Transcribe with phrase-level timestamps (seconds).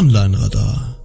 [0.00, 0.96] Online-Radar.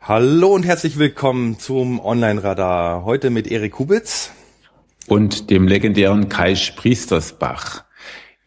[0.00, 3.04] Hallo und herzlich willkommen zum Online-Radar.
[3.04, 4.30] Heute mit Erik Kubitz.
[5.08, 7.84] Und dem legendären Kai Spriestersbach.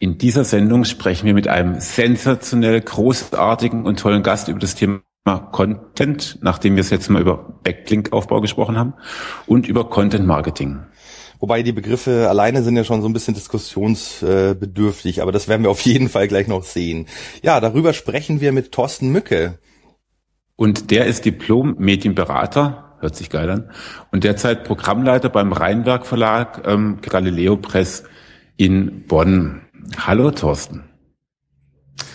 [0.00, 5.02] In dieser Sendung sprechen wir mit einem sensationell großartigen und tollen Gast über das Thema
[5.52, 8.94] Content, nachdem wir es jetzt mal über Backlink-Aufbau gesprochen haben,
[9.46, 10.80] und über Content Marketing.
[11.42, 15.70] Wobei die Begriffe alleine sind ja schon so ein bisschen diskussionsbedürftig, aber das werden wir
[15.70, 17.08] auf jeden Fall gleich noch sehen.
[17.42, 19.58] Ja, darüber sprechen wir mit Thorsten Mücke.
[20.54, 23.70] Und der ist Diplom-Medienberater, hört sich geil an,
[24.12, 28.04] und derzeit Programmleiter beim Rheinwerk Verlag ähm, Galileo Press
[28.56, 29.62] in Bonn.
[29.98, 30.84] Hallo Thorsten.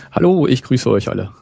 [0.09, 1.33] Hallo, ich grüße euch alle.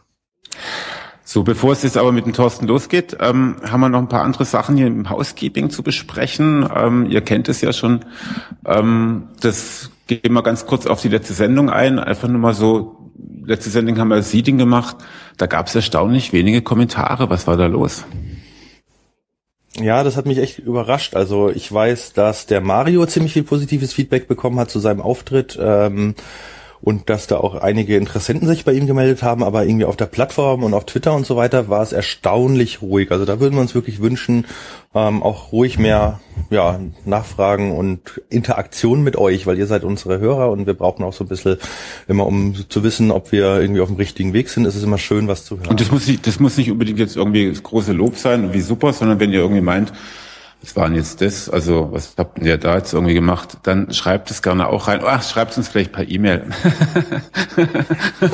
[1.36, 4.24] So, bevor es jetzt aber mit dem Thorsten losgeht, ähm, haben wir noch ein paar
[4.24, 6.66] andere Sachen hier im Housekeeping zu besprechen.
[6.74, 8.06] Ähm, ihr kennt es ja schon.
[8.66, 12.00] Ähm, das gehen wir ganz kurz auf die letzte Sendung ein.
[12.00, 13.12] Einfach nur mal so,
[13.44, 14.96] letzte Sendung haben wir Seeding gemacht.
[15.36, 17.30] Da gab es erstaunlich wenige Kommentare.
[17.30, 18.06] Was war da los?
[19.76, 21.18] Ja, das hat mich echt überrascht.
[21.18, 25.60] Also ich weiß, dass der Mario ziemlich viel positives Feedback bekommen hat zu seinem Auftritt.
[25.62, 26.16] Ähm,
[26.86, 30.06] und dass da auch einige Interessenten sich bei ihm gemeldet haben, aber irgendwie auf der
[30.06, 33.12] Plattform und auf Twitter und so weiter war es erstaunlich ruhig.
[33.12, 34.46] Also da würden wir uns wirklich wünschen,
[34.94, 36.20] ähm, auch ruhig mehr
[36.52, 41.14] ja, Nachfragen und Interaktion mit euch, weil ihr seid unsere Hörer und wir brauchen auch
[41.14, 41.58] so ein bisschen
[42.08, 45.00] immer, um zu wissen, ob wir irgendwie auf dem richtigen Weg sind, ist es immer
[45.00, 45.70] schön, was zu hören.
[45.70, 48.62] Und das muss nicht, das muss nicht unbedingt jetzt irgendwie das große Lob sein wie
[48.62, 49.92] super, sondern wenn ihr irgendwie meint,
[50.66, 51.48] was war denn jetzt das?
[51.48, 53.58] Also, was habt ihr da jetzt irgendwie gemacht?
[53.64, 55.02] Dann schreibt es gerne auch rein.
[55.06, 56.42] Ach, schreibt es uns vielleicht per E-Mail.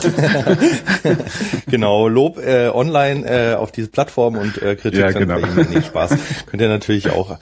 [1.68, 5.40] genau, Lob äh, online äh, auf diese Plattform und äh, Kritik ja, genau.
[5.40, 5.68] per E-Mail.
[5.72, 6.12] Nee, Spaß.
[6.46, 7.38] Könnt ihr natürlich auch.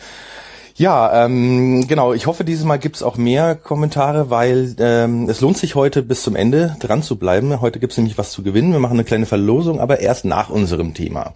[0.76, 2.14] Ja, ähm, genau.
[2.14, 6.24] Ich hoffe, dieses Mal gibt's auch mehr Kommentare, weil ähm, es lohnt sich heute bis
[6.24, 7.62] zum Ende dran zu bleiben.
[7.62, 8.72] Heute gibt's nämlich was zu gewinnen.
[8.72, 11.36] Wir machen eine kleine Verlosung, aber erst nach unserem Thema.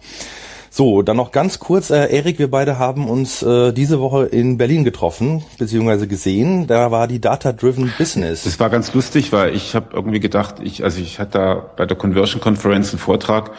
[0.76, 4.58] So, dann noch ganz kurz, äh, Erik, wir beide haben uns äh, diese Woche in
[4.58, 6.66] Berlin getroffen, beziehungsweise gesehen.
[6.66, 8.42] Da war die Data Driven Business.
[8.42, 11.86] Das war ganz lustig, weil ich habe irgendwie gedacht, ich, also ich hatte da bei
[11.86, 13.52] der Conversion Conference einen Vortrag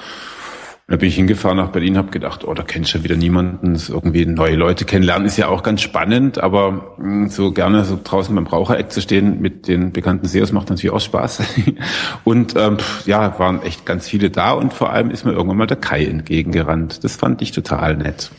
[0.88, 3.75] da bin ich hingefahren nach Berlin, habe gedacht, oh, da kenne ich schon wieder niemanden.
[3.90, 8.35] Irgendwie neue Leute kennenlernen ist ja auch ganz spannend, aber hm, so gerne so draußen
[8.35, 11.41] beim Rauchereck zu stehen mit den bekannten SEOs macht natürlich auch Spaß.
[12.24, 15.66] und ähm, ja, waren echt ganz viele da und vor allem ist mir irgendwann mal
[15.66, 17.03] der Kai entgegengerannt.
[17.03, 18.29] Das fand ich total nett.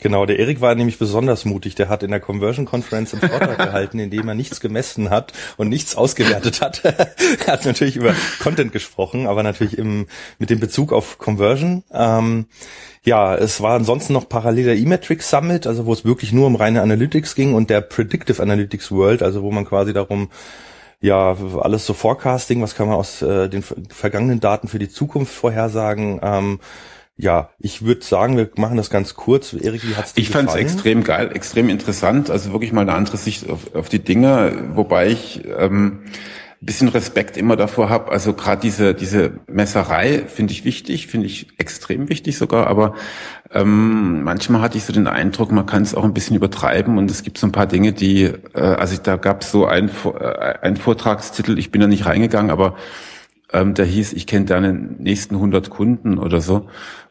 [0.00, 1.74] Genau, der Erik war nämlich besonders mutig.
[1.74, 5.32] Der hat in der Conversion Conference einen Vortrag gehalten, in dem er nichts gemessen hat
[5.56, 6.84] und nichts ausgewertet hat.
[6.84, 10.06] er hat natürlich über Content gesprochen, aber natürlich im,
[10.38, 11.84] mit dem Bezug auf Conversion.
[11.92, 12.46] Ähm,
[13.04, 16.56] ja, es war ansonsten noch parallel der E-Metrics Summit, also wo es wirklich nur um
[16.56, 20.28] reine Analytics ging und der Predictive Analytics World, also wo man quasi darum
[21.02, 25.32] ja, alles so Forecasting, was kann man aus äh, den vergangenen Daten für die Zukunft
[25.32, 26.60] vorhersagen, ähm,
[27.20, 29.52] ja, ich würde sagen, wir machen das ganz kurz.
[29.52, 32.30] Erik, wie hat's dir Ich fand es extrem geil, extrem interessant.
[32.30, 36.00] Also wirklich mal eine andere Sicht auf, auf die Dinge, wobei ich ähm,
[36.62, 38.10] ein bisschen Respekt immer davor habe.
[38.10, 42.66] Also gerade diese diese Messerei finde ich wichtig, finde ich extrem wichtig sogar.
[42.68, 42.94] Aber
[43.52, 47.10] ähm, manchmal hatte ich so den Eindruck, man kann es auch ein bisschen übertreiben und
[47.10, 50.54] es gibt so ein paar Dinge, die, äh, also da gab es so ein, äh,
[50.62, 51.58] ein Vortragstitel.
[51.58, 52.76] Ich bin da nicht reingegangen, aber
[53.52, 56.68] ähm, der hieß, ich kenne deine nächsten 100 Kunden oder so.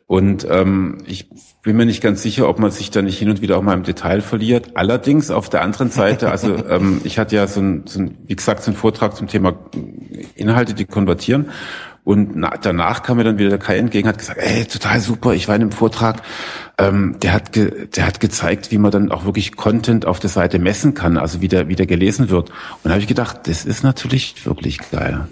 [0.09, 1.29] Und ähm, ich
[1.61, 3.75] bin mir nicht ganz sicher, ob man sich da nicht hin und wieder auch mal
[3.75, 4.71] im Detail verliert.
[4.73, 8.35] Allerdings auf der anderen Seite, also ähm, ich hatte ja so ein, so ein, wie
[8.35, 9.53] gesagt, so einen Vortrag zum Thema
[10.33, 11.51] Inhalte, die konvertieren.
[12.03, 15.35] Und na, danach kam mir dann wieder der Kai entgegen, hat gesagt, ey, total super,
[15.35, 16.23] ich war in einem Vortrag,
[16.79, 20.31] ähm, der hat ge, der hat gezeigt, wie man dann auch wirklich Content auf der
[20.31, 22.49] Seite messen kann, also wie der, wie der gelesen wird.
[22.49, 25.27] Und da habe ich gedacht, das ist natürlich wirklich geil.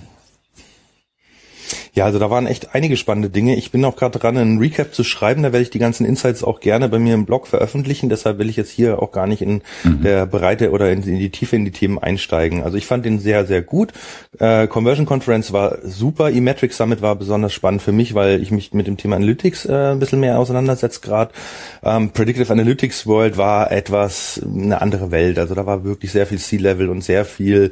[1.98, 3.56] Ja, also da waren echt einige spannende Dinge.
[3.56, 5.42] Ich bin auch gerade dran, einen Recap zu schreiben.
[5.42, 8.08] Da werde ich die ganzen Insights auch gerne bei mir im Blog veröffentlichen.
[8.08, 10.04] Deshalb will ich jetzt hier auch gar nicht in mhm.
[10.04, 12.62] der Breite oder in, in, die Tiefe in die Themen einsteigen.
[12.62, 13.94] Also ich fand den sehr, sehr gut.
[14.38, 16.30] Äh, Conversion Conference war super.
[16.30, 19.94] E-Metric Summit war besonders spannend für mich, weil ich mich mit dem Thema Analytics äh,
[19.94, 21.32] ein bisschen mehr auseinandersetze gerade.
[21.84, 25.40] Ähm, Predictive Analytics World war etwas eine andere Welt.
[25.40, 27.72] Also da war wirklich sehr viel C-Level und sehr viel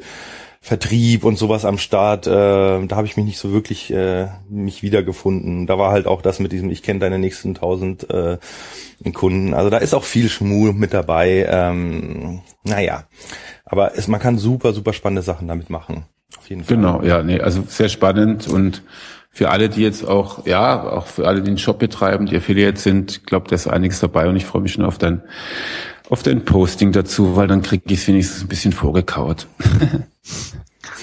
[0.66, 4.82] Vertrieb und sowas am Start, äh, da habe ich mich nicht so wirklich äh, mich
[4.82, 5.68] wiedergefunden.
[5.68, 8.38] Da war halt auch das mit diesem, ich kenne deine nächsten tausend äh,
[9.14, 9.54] Kunden.
[9.54, 11.46] Also da ist auch viel Schmuh mit dabei.
[11.48, 13.04] Ähm, naja,
[13.64, 16.04] aber es, man kann super, super spannende Sachen damit machen.
[16.36, 16.76] Auf jeden Fall.
[16.76, 18.82] Genau, ja, nee, also sehr spannend und
[19.36, 22.80] für alle, die jetzt auch, ja, auch für alle, die einen Shop betreiben, die Affiliate
[22.80, 25.20] sind, glaube, da ist einiges dabei und ich freue mich schon auf dein
[26.08, 29.46] auf dein Posting dazu, weil dann krieg ich es wenigstens ein bisschen vorgekaut.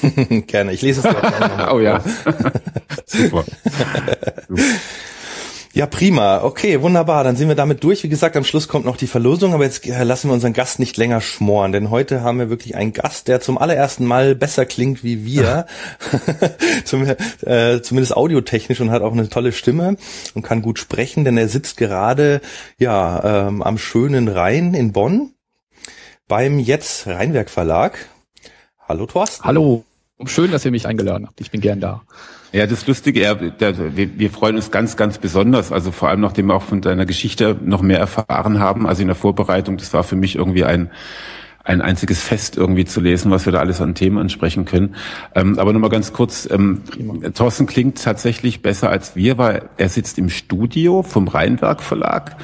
[0.47, 1.69] Gerne, ich lese es dir auch nochmal.
[1.73, 2.03] oh ja.
[3.05, 3.45] Super.
[5.75, 6.43] Ja, prima.
[6.43, 7.23] Okay, wunderbar.
[7.23, 8.03] Dann sind wir damit durch.
[8.03, 10.77] Wie gesagt, am Schluss kommt noch die Verlosung, aber jetzt äh, lassen wir unseren Gast
[10.77, 14.67] nicht länger schmoren, denn heute haben wir wirklich einen Gast, der zum allerersten Mal besser
[14.67, 15.65] klingt wie wir,
[16.85, 19.97] zum, äh, zumindest audiotechnisch und hat auch eine tolle Stimme
[20.35, 22.41] und kann gut sprechen, denn er sitzt gerade
[22.77, 25.33] ja ähm, am schönen Rhein in Bonn
[26.27, 27.97] beim Jetzt Rheinwerk Verlag.
[28.87, 29.43] Hallo Thorsten.
[29.43, 29.85] Hallo.
[30.25, 31.41] Schön, dass ihr mich eingeladen habt.
[31.41, 32.03] Ich bin gern da.
[32.53, 36.21] Ja, das Lustige, er, der, wir, wir freuen uns ganz, ganz besonders, also vor allem
[36.21, 39.91] nachdem wir auch von deiner Geschichte noch mehr erfahren haben, also in der Vorbereitung, das
[39.91, 40.91] war für mich irgendwie ein,
[41.63, 44.93] ein einziges Fest irgendwie zu lesen, was wir da alles an Themen ansprechen können.
[45.33, 46.83] Ähm, aber nochmal ganz kurz, ähm,
[47.33, 52.35] Thorsten klingt tatsächlich besser als wir, weil er sitzt im Studio vom Rheinwerk Verlag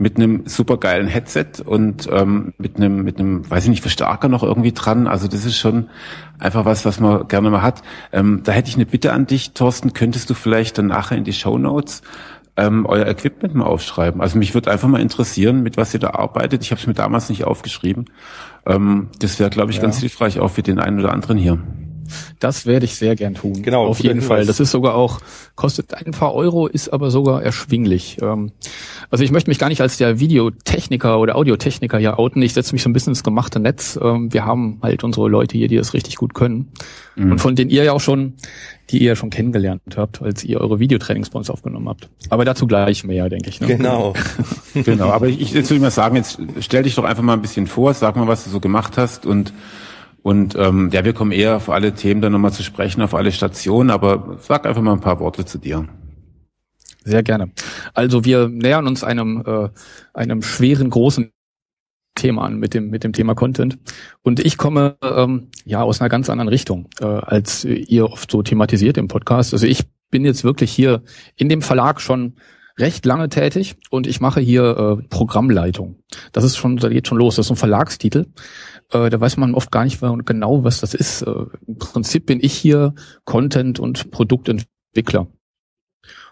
[0.00, 4.42] mit einem supergeilen Headset und ähm, mit einem, mit einem, weiß ich nicht, Verstärker noch
[4.42, 5.06] irgendwie dran.
[5.06, 5.90] Also das ist schon
[6.38, 7.82] einfach was, was man gerne mal hat.
[8.10, 9.92] Ähm, da hätte ich eine Bitte an dich, Thorsten.
[9.92, 12.00] Könntest du vielleicht dann nachher in die Show Notes
[12.56, 14.22] ähm, euer Equipment mal aufschreiben?
[14.22, 16.62] Also mich würde einfach mal interessieren, mit was ihr da arbeitet.
[16.62, 18.06] Ich habe es mir damals nicht aufgeschrieben.
[18.64, 19.82] Ähm, das wäre, glaube ich, ja.
[19.82, 21.58] ganz hilfreich auch für den einen oder anderen hier.
[22.38, 23.62] Das werde ich sehr gern tun.
[23.62, 23.86] Genau.
[23.86, 24.46] Auf jeden Fall.
[24.46, 25.20] Das ist sogar auch,
[25.54, 28.18] kostet ein paar Euro, ist aber sogar erschwinglich.
[28.22, 28.52] Ähm,
[29.10, 32.42] also ich möchte mich gar nicht als der Videotechniker oder Audiotechniker hier outen.
[32.42, 33.98] Ich setze mich so ein bisschen ins gemachte Netz.
[34.00, 36.72] Ähm, wir haben halt unsere Leute hier, die das richtig gut können.
[37.16, 37.32] Mhm.
[37.32, 38.34] Und von denen ihr ja auch schon,
[38.90, 42.08] die ihr ja schon kennengelernt habt, als ihr eure Videotrainings bei uns aufgenommen habt.
[42.28, 43.60] Aber dazu gleich mehr, denke ich.
[43.60, 43.66] Ne?
[43.68, 44.14] Genau.
[44.74, 45.10] genau.
[45.10, 47.66] Aber ich, jetzt würde ich mal sagen, jetzt stell dich doch einfach mal ein bisschen
[47.66, 49.52] vor, sag mal, was du so gemacht hast und
[50.22, 53.32] und ähm, ja, wir kommen eher auf alle Themen dann nochmal zu sprechen, auf alle
[53.32, 55.88] Stationen, aber sag einfach mal ein paar Worte zu dir.
[57.04, 57.50] Sehr gerne.
[57.94, 59.68] Also wir nähern uns einem, äh,
[60.12, 61.32] einem schweren, großen
[62.14, 63.78] Thema an mit dem, mit dem Thema Content.
[64.22, 68.42] Und ich komme ähm, ja aus einer ganz anderen Richtung, äh, als ihr oft so
[68.42, 69.54] thematisiert im Podcast.
[69.54, 71.02] Also ich bin jetzt wirklich hier
[71.36, 72.34] in dem Verlag schon
[72.80, 75.96] recht lange tätig und ich mache hier äh, Programmleitung.
[76.32, 77.36] Das ist schon, da geht schon los.
[77.36, 78.26] Das ist ein Verlagstitel.
[78.90, 81.22] Äh, da weiß man oft gar nicht genau, was das ist.
[81.22, 82.94] Äh, Im Prinzip bin ich hier
[83.24, 85.28] Content- und Produktentwickler.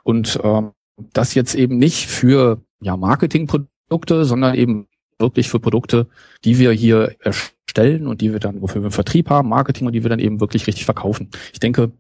[0.02, 0.72] Und ähm,
[1.12, 4.86] das jetzt eben nicht für ja, Marketingprodukte, sondern eben
[5.18, 6.06] wirklich für Produkte,
[6.44, 10.02] die wir hier erstellen und die wir dann, wofür wir Vertrieb haben, Marketing und die
[10.02, 11.30] wir dann eben wirklich richtig verkaufen.
[11.52, 11.92] Ich denke,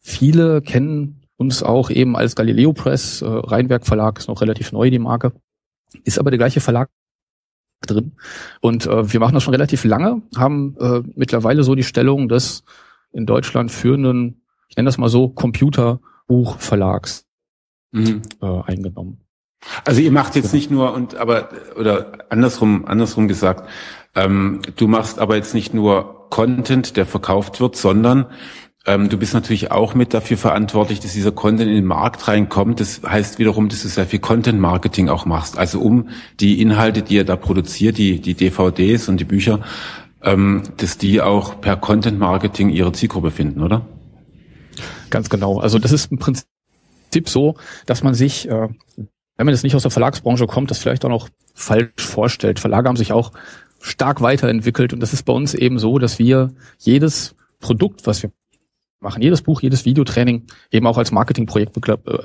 [0.00, 4.90] viele kennen uns auch eben als Galileo Press, äh, Rheinwerk Verlag ist noch relativ neu,
[4.90, 5.32] die Marke,
[6.04, 6.88] ist aber der gleiche Verlag
[7.86, 8.12] drin.
[8.60, 12.62] Und äh, wir machen das schon relativ lange, haben äh, mittlerweile so die Stellung des
[13.12, 17.26] in Deutschland führenden, ich nenne das mal so, Computerbuchverlags
[17.90, 18.22] mhm.
[18.40, 19.18] äh, eingenommen.
[19.84, 23.68] Also ihr macht jetzt nicht nur und aber oder andersrum andersrum gesagt,
[24.14, 28.26] ähm, du machst aber jetzt nicht nur Content, der verkauft wird, sondern
[28.84, 32.80] ähm, du bist natürlich auch mit dafür verantwortlich, dass dieser Content in den Markt reinkommt.
[32.80, 35.56] Das heißt wiederum, dass du sehr viel Content-Marketing auch machst.
[35.56, 36.08] Also um
[36.40, 39.60] die Inhalte, die ihr da produziert, die, die DVDs und die Bücher,
[40.22, 43.86] ähm, dass die auch per Content-Marketing ihre Zielgruppe finden, oder?
[45.10, 45.60] Ganz genau.
[45.60, 46.48] Also das ist im Prinzip
[47.26, 47.54] so,
[47.86, 51.10] dass man sich, äh, wenn man jetzt nicht aus der Verlagsbranche kommt, das vielleicht auch
[51.10, 52.58] noch falsch vorstellt.
[52.58, 53.30] Verlage haben sich auch
[53.80, 58.32] stark weiterentwickelt und das ist bei uns eben so, dass wir jedes Produkt, was wir
[59.02, 62.18] machen jedes Buch, jedes Videotraining eben auch als Marketingprojekt äh,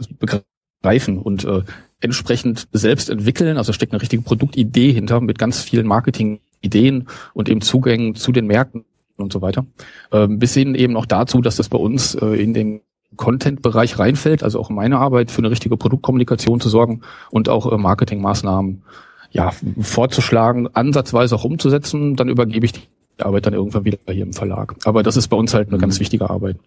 [0.82, 1.64] begreifen und äh,
[2.00, 3.58] entsprechend selbst entwickeln.
[3.58, 8.48] Also steckt eine richtige Produktidee hinter mit ganz vielen Marketingideen und eben Zugängen zu den
[8.48, 8.86] Märkten
[9.18, 9.66] und so weiter.
[10.12, 12.82] Ähm, bis hin eben auch dazu, dass das bei uns äh, in den
[13.16, 17.78] Content-Bereich reinfällt, also auch meine Arbeit für eine richtige Produktkommunikation zu sorgen und auch äh,
[17.78, 18.84] Marketingmaßnahmen
[19.32, 22.16] ja, vorzuschlagen, ansatzweise auch umzusetzen.
[22.16, 22.82] Dann übergebe ich die
[23.26, 24.76] Arbeit dann irgendwann wieder hier im Verlag.
[24.86, 25.82] Aber das ist bei uns halt eine mhm.
[25.82, 26.58] ganz wichtige Arbeit.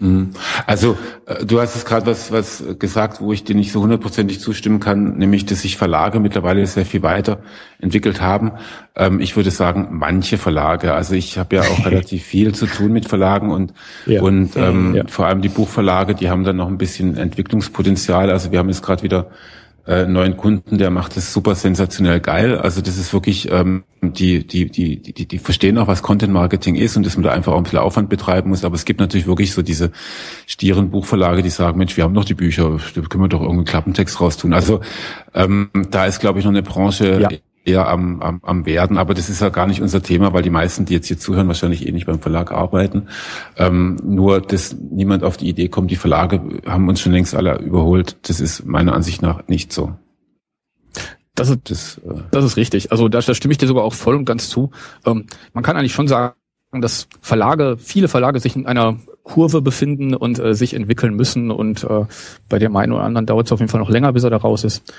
[0.00, 0.30] Mhm.
[0.66, 4.40] Also äh, du hast es gerade was, was gesagt, wo ich dir nicht so hundertprozentig
[4.40, 7.42] zustimmen kann, nämlich, dass sich Verlage mittlerweile sehr viel weiter
[7.80, 8.52] entwickelt haben.
[8.96, 10.94] Ähm, ich würde sagen, manche Verlage.
[10.94, 13.74] Also ich habe ja auch relativ viel zu tun mit Verlagen und
[14.06, 14.22] ja.
[14.22, 15.04] und ähm, ja.
[15.06, 18.30] vor allem die Buchverlage, die haben dann noch ein bisschen Entwicklungspotenzial.
[18.30, 19.30] Also wir haben jetzt gerade wieder
[19.86, 22.58] äh, neuen Kunden, der macht es super sensationell geil.
[22.58, 26.74] Also das ist wirklich, ähm, die, die, die, die, die verstehen auch, was Content Marketing
[26.74, 28.64] ist und dass man da einfach auch ein bisschen Aufwand betreiben muss.
[28.64, 29.90] Aber es gibt natürlich wirklich so diese
[30.46, 33.64] stieren Buchverlage, die sagen, Mensch, wir haben doch die Bücher, da können wir doch irgendeinen
[33.66, 34.52] Klappentext raustun.
[34.52, 34.80] Also
[35.34, 37.28] ähm, da ist, glaube ich, noch eine Branche ja
[37.64, 40.50] eher am, am, am werden, aber das ist ja gar nicht unser Thema, weil die
[40.50, 43.08] meisten, die jetzt hier zuhören, wahrscheinlich eh nicht beim Verlag arbeiten.
[43.56, 47.58] Ähm, nur, dass niemand auf die Idee kommt, die Verlage haben uns schon längst alle
[47.58, 48.16] überholt.
[48.28, 49.94] Das ist meiner Ansicht nach nicht so.
[51.34, 52.92] Das ist, das, äh das ist richtig.
[52.92, 54.70] Also da, da stimme ich dir sogar auch voll und ganz zu.
[55.04, 56.34] Ähm, man kann eigentlich schon sagen,
[56.72, 61.84] dass Verlage, viele Verlage sich in einer Kurve befinden und äh, sich entwickeln müssen und
[61.84, 62.04] äh,
[62.48, 64.36] bei dem einen oder anderen dauert es auf jeden Fall noch länger, bis er da
[64.36, 64.92] raus ist.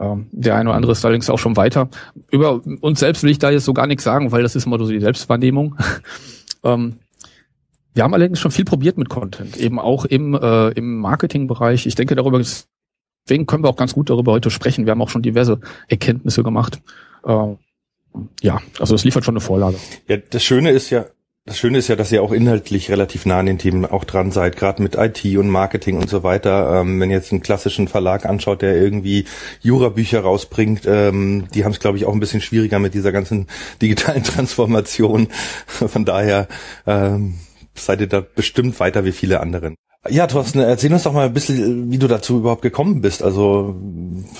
[0.00, 1.88] Ähm, der eine oder andere ist allerdings auch schon weiter.
[2.30, 4.78] Über uns selbst will ich da jetzt so gar nichts sagen, weil das ist immer
[4.78, 5.76] so die Selbstwahrnehmung.
[6.64, 6.98] ähm,
[7.94, 11.86] wir haben allerdings schon viel probiert mit Content, eben auch im, äh, im Marketingbereich.
[11.86, 14.86] Ich denke, darüber deswegen können wir auch ganz gut darüber heute sprechen.
[14.86, 16.80] Wir haben auch schon diverse Erkenntnisse gemacht.
[17.24, 17.56] Äh,
[18.40, 19.78] ja, also es liefert schon eine Vorlage.
[20.06, 21.06] Ja, das Schöne ist ja,
[21.48, 24.30] das Schöne ist ja, dass ihr auch inhaltlich relativ nah an den Themen auch dran
[24.30, 26.80] seid, gerade mit IT und Marketing und so weiter.
[26.80, 29.24] Ähm, wenn ihr jetzt einen klassischen Verlag anschaut, der irgendwie
[29.62, 33.46] Jurabücher rausbringt, ähm, die haben es, glaube ich, auch ein bisschen schwieriger mit dieser ganzen
[33.82, 35.28] digitalen Transformation.
[35.66, 36.48] Von daher
[36.86, 37.38] ähm,
[37.74, 39.74] seid ihr da bestimmt weiter wie viele anderen.
[40.10, 43.76] Ja, Thorsten, erzähl uns doch mal ein bisschen, wie du dazu überhaupt gekommen bist, also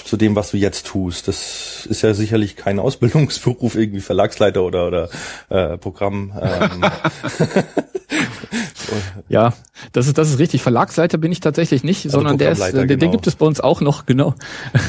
[0.05, 1.29] zu dem, was du jetzt tust.
[1.29, 5.09] Das ist ja sicherlich kein Ausbildungsberuf, irgendwie Verlagsleiter oder, oder
[5.49, 6.33] äh, Programm.
[6.41, 6.85] Ähm.
[9.29, 9.55] ja,
[9.93, 10.63] das ist, das ist richtig.
[10.63, 13.01] Verlagsleiter bin ich tatsächlich nicht, also sondern der ist, den, genau.
[13.01, 14.35] den gibt es bei uns auch noch, genau.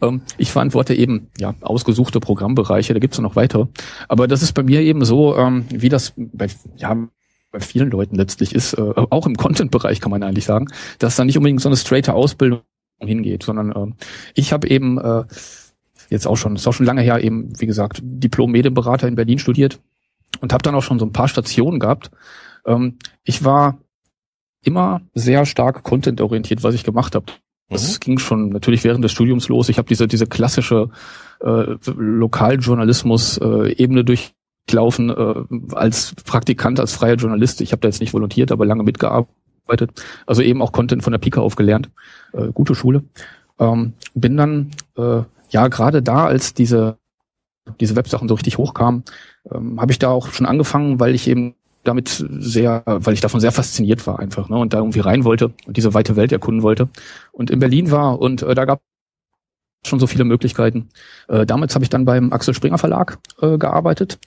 [0.00, 3.68] Ähm, ich verantworte eben ja ausgesuchte Programmbereiche, da gibt's noch weiter.
[4.06, 7.08] Aber das ist bei mir eben so, ähm, wie das bei, ja,
[7.52, 10.68] bei vielen Leuten letztlich ist, äh, auch im Content-Bereich kann man eigentlich sagen,
[10.98, 12.62] dass da nicht unbedingt so eine straighte Ausbildung
[12.98, 13.92] hingeht, sondern äh,
[14.34, 15.24] ich habe eben äh,
[16.08, 19.80] jetzt auch schon, ist auch schon lange her, eben, wie gesagt, Diplom-Medienberater in Berlin studiert
[20.40, 22.10] und habe dann auch schon so ein paar Stationen gehabt.
[22.66, 23.78] Ähm, ich war
[24.64, 27.26] immer sehr stark content-orientiert, was ich gemacht habe.
[27.68, 28.00] Das mhm.
[28.00, 29.68] ging schon natürlich während des Studiums los.
[29.68, 30.90] Ich habe diese diese klassische
[31.40, 34.34] äh, Lokaljournalismus-Ebene äh, durch
[34.70, 37.60] laufen äh, als Praktikant, als freier Journalist.
[37.60, 39.90] Ich habe da jetzt nicht volontiert, aber lange mitgearbeitet.
[40.26, 41.90] Also eben auch Content von der Pika auf gelernt.
[42.32, 43.04] Äh, gute Schule.
[43.58, 46.96] Ähm, bin dann äh, ja gerade da, als diese
[47.80, 49.04] diese Websachen so richtig hochkamen,
[49.50, 51.54] ähm, habe ich da auch schon angefangen, weil ich eben
[51.84, 55.52] damit sehr, weil ich davon sehr fasziniert war einfach, ne, und da irgendwie rein wollte
[55.66, 56.88] und diese weite Welt erkunden wollte
[57.32, 58.80] und in Berlin war und äh, da gab
[59.84, 60.90] schon so viele Möglichkeiten.
[61.26, 64.18] Äh, damals habe ich dann beim Axel Springer Verlag äh, gearbeitet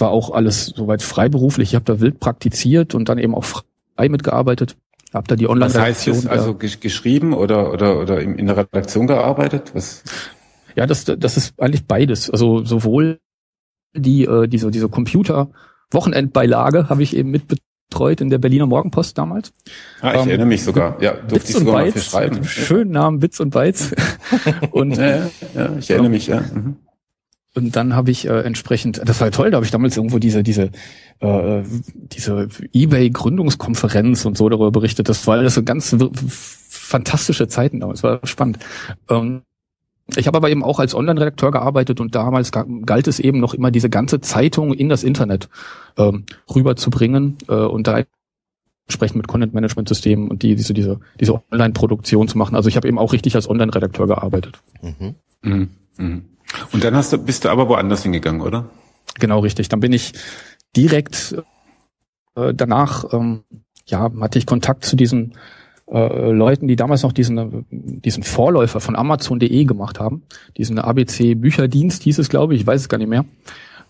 [0.00, 1.70] war auch alles soweit freiberuflich.
[1.70, 4.76] Ich habe da wild praktiziert und dann eben auch frei mitgearbeitet.
[5.12, 9.06] Hab da die online Das heißt, ist also geschrieben oder oder oder in der Redaktion
[9.06, 9.70] gearbeitet?
[9.74, 10.02] Was?
[10.74, 12.28] Ja, das das ist eigentlich beides.
[12.28, 13.20] Also sowohl
[13.94, 15.48] die äh, diese diese Computer
[15.90, 19.52] Wochenendbeilage habe ich eben mitbetreut in der Berliner Morgenpost damals.
[20.00, 21.00] Ah, ich ähm, erinnere mich sogar.
[21.00, 22.44] Ja, durfte Bits ich sogar und Bytes, schreiben.
[22.44, 23.94] Schönen Namen Bits und Bytes.
[24.72, 26.40] und ja, ja, ja, ich erinnere mich, ja.
[26.40, 26.76] Mhm.
[27.56, 30.42] Und dann habe ich äh, entsprechend, das war toll, da habe ich damals irgendwo diese
[30.42, 30.70] diese
[31.20, 31.62] äh,
[32.12, 35.08] diese eBay Gründungskonferenz und so darüber berichtet.
[35.08, 35.96] Das war alles so ganz
[36.68, 38.58] fantastische Zeiten damals, war spannend.
[39.08, 39.40] Ähm,
[40.14, 43.70] ich habe aber eben auch als Online-Redakteur gearbeitet und damals galt es eben noch immer
[43.70, 45.48] diese ganze Zeitung in das Internet
[45.96, 48.04] ähm, rüberzubringen äh, und da
[48.86, 52.54] entsprechend mit Content-Management-Systemen und die, diese, diese, diese Online-Produktion zu machen.
[52.54, 54.60] Also ich habe eben auch richtig als Online-Redakteur gearbeitet.
[54.82, 55.14] Mhm.
[55.42, 55.68] Mhm.
[55.96, 56.24] Mhm.
[56.72, 58.68] Und dann hast du, bist du aber woanders hingegangen, oder?
[59.18, 59.68] Genau, richtig.
[59.68, 60.12] Dann bin ich
[60.76, 61.36] direkt
[62.34, 63.44] äh, danach, ähm,
[63.86, 65.34] ja, hatte ich Kontakt zu diesen
[65.90, 70.22] äh, Leuten, die damals noch diesen, diesen Vorläufer von Amazon.de gemacht haben.
[70.56, 73.24] Diesen ABC Bücherdienst hieß es, glaube ich, ich weiß es gar nicht mehr.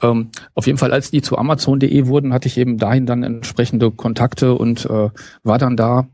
[0.02, 3.90] Ähm, auf jeden Fall, als die zu Amazon.de wurden, hatte ich eben dahin dann entsprechende
[3.90, 5.08] Kontakte und äh,
[5.42, 6.06] war dann da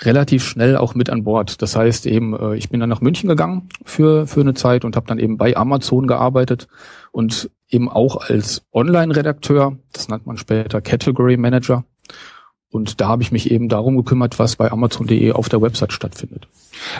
[0.00, 1.60] relativ schnell auch mit an Bord.
[1.62, 4.96] Das heißt eben, äh, ich bin dann nach München gegangen für, für eine Zeit und
[4.96, 6.68] habe dann eben bei Amazon gearbeitet
[7.12, 11.84] und eben auch als Online-Redakteur, das nennt man später Category Manager.
[12.70, 16.48] Und da habe ich mich eben darum gekümmert, was bei Amazon.de auf der Website stattfindet.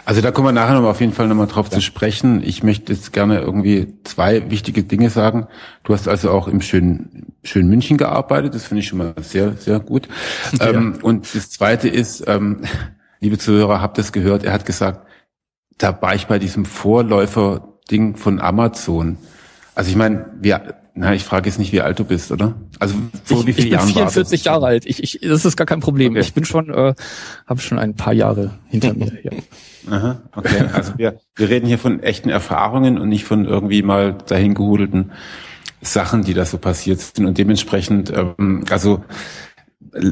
[0.04, 1.76] Also da kommen wir nachher noch mal auf jeden Fall nochmal drauf ja.
[1.76, 2.42] zu sprechen.
[2.44, 5.47] Ich möchte jetzt gerne irgendwie zwei wichtige Dinge sagen.
[5.85, 8.54] Du hast also auch im schönen, schönen München gearbeitet.
[8.54, 10.08] Das finde ich schon mal sehr, sehr gut.
[10.58, 10.70] Ja.
[10.70, 12.62] Ähm, und das zweite ist, ähm,
[13.20, 15.06] liebe Zuhörer, habt es gehört, er hat gesagt,
[15.76, 19.16] da war ich bei diesem Vorläufer-Ding von Amazon.
[19.75, 22.55] Also ich meine, wir, na, ich frage jetzt nicht, wie alt du bist, oder?
[22.81, 24.85] Also vor ich, wie vielen Jahren Ich bin 44 Jahre alt.
[24.85, 26.12] Ich, ich, das ist gar kein Problem.
[26.12, 26.21] Okay.
[26.21, 26.95] Ich bin schon, äh,
[27.47, 29.12] habe schon ein paar Jahre hinter mir.
[29.23, 29.31] Ja.
[29.90, 30.64] Aha, okay.
[30.73, 35.12] Also wir, wir reden hier von echten Erfahrungen und nicht von irgendwie mal dahingehudelten
[35.81, 37.26] Sachen, die da so passiert sind.
[37.26, 39.05] Und dementsprechend, ähm, also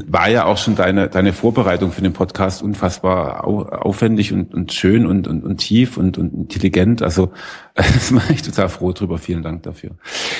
[0.07, 5.05] war ja auch schon deine, deine Vorbereitung für den Podcast unfassbar aufwendig und, und schön
[5.05, 7.01] und, und, und tief und, und intelligent.
[7.01, 7.31] Also
[7.75, 9.17] das mache ich total froh drüber.
[9.17, 9.91] Vielen Dank dafür.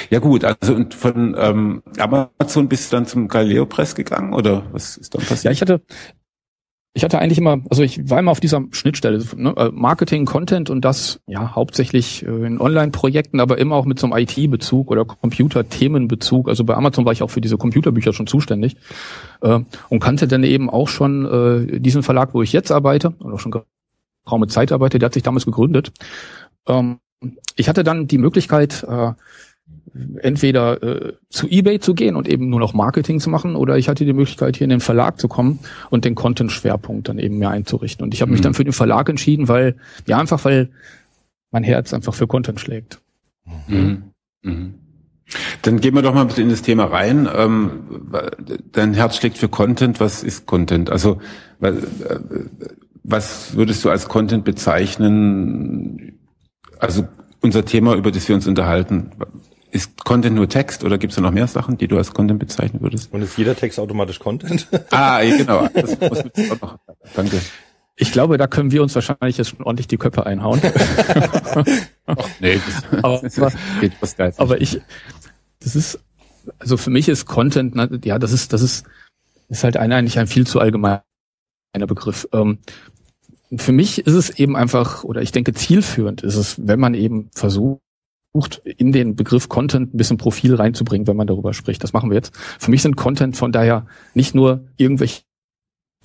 [0.09, 4.63] Ja gut, also und von ähm, Amazon bist du dann zum Galileo Press gegangen oder
[4.71, 5.45] was ist dann passiert?
[5.45, 5.81] Ja, ich hatte
[6.97, 10.71] ich hatte eigentlich immer, also ich war immer auf dieser Schnittstelle, ne, äh, Marketing, Content
[10.71, 15.05] und das ja hauptsächlich äh, in Online-Projekten, aber immer auch mit so einem IT-Bezug oder
[15.05, 16.49] Computer-Themenbezug.
[16.49, 18.77] Also bei Amazon war ich auch für diese Computerbücher schon zuständig
[19.41, 23.31] äh, und kannte dann eben auch schon äh, diesen Verlag, wo ich jetzt arbeite und
[23.31, 23.53] auch schon
[24.25, 24.97] geraume Zeit arbeite.
[24.97, 25.91] Der hat sich damals gegründet.
[26.67, 26.97] Ähm,
[27.55, 29.11] ich hatte dann die Möglichkeit, äh,
[30.21, 33.89] entweder äh, zu eBay zu gehen und eben nur noch Marketing zu machen, oder ich
[33.89, 35.59] hatte die Möglichkeit, hier in den Verlag zu kommen
[35.89, 38.03] und den Content-Schwerpunkt dann eben mehr einzurichten.
[38.03, 38.33] Und ich habe mhm.
[38.33, 40.69] mich dann für den Verlag entschieden, weil, ja, einfach weil
[41.51, 42.99] mein Herz einfach für Content schlägt.
[43.67, 44.03] Mhm.
[44.43, 44.73] Mhm.
[45.61, 47.27] Dann gehen wir doch mal ein bisschen in das Thema rein.
[47.33, 47.81] Ähm,
[48.71, 49.99] dein Herz schlägt für Content.
[49.99, 50.89] Was ist Content?
[50.89, 51.19] Also,
[51.59, 51.73] äh,
[53.03, 56.19] was würdest du als Content bezeichnen?
[56.79, 57.07] Also,
[57.41, 59.11] unser Thema, über das wir uns unterhalten,
[59.77, 62.39] ist Content nur Text oder gibt es da noch mehr Sachen, die du als Content
[62.39, 63.13] bezeichnen würdest?
[63.13, 64.67] Und ist jeder Text automatisch Content?
[64.91, 65.67] ah, genau.
[65.73, 66.79] Das muss auch noch.
[67.15, 67.39] Danke.
[67.95, 70.61] Ich glaube, da können wir uns wahrscheinlich jetzt schon ordentlich die Köpfe einhauen.
[72.05, 74.33] Ach, nee, das, aber, das geht was geil.
[74.37, 74.81] Aber ich,
[75.59, 75.99] das ist,
[76.59, 78.85] also für mich ist Content, ja, das ist, das ist,
[79.49, 81.01] ist halt ein, eigentlich ein viel zu allgemeiner
[81.73, 82.27] Begriff.
[82.33, 82.59] Ähm,
[83.55, 87.29] für mich ist es eben einfach, oder ich denke zielführend ist es, wenn man eben
[87.33, 87.81] versucht,
[88.63, 91.83] in den Begriff Content ein bisschen Profil reinzubringen, wenn man darüber spricht.
[91.83, 92.35] Das machen wir jetzt.
[92.59, 95.21] Für mich sind Content von daher nicht nur irgendwelche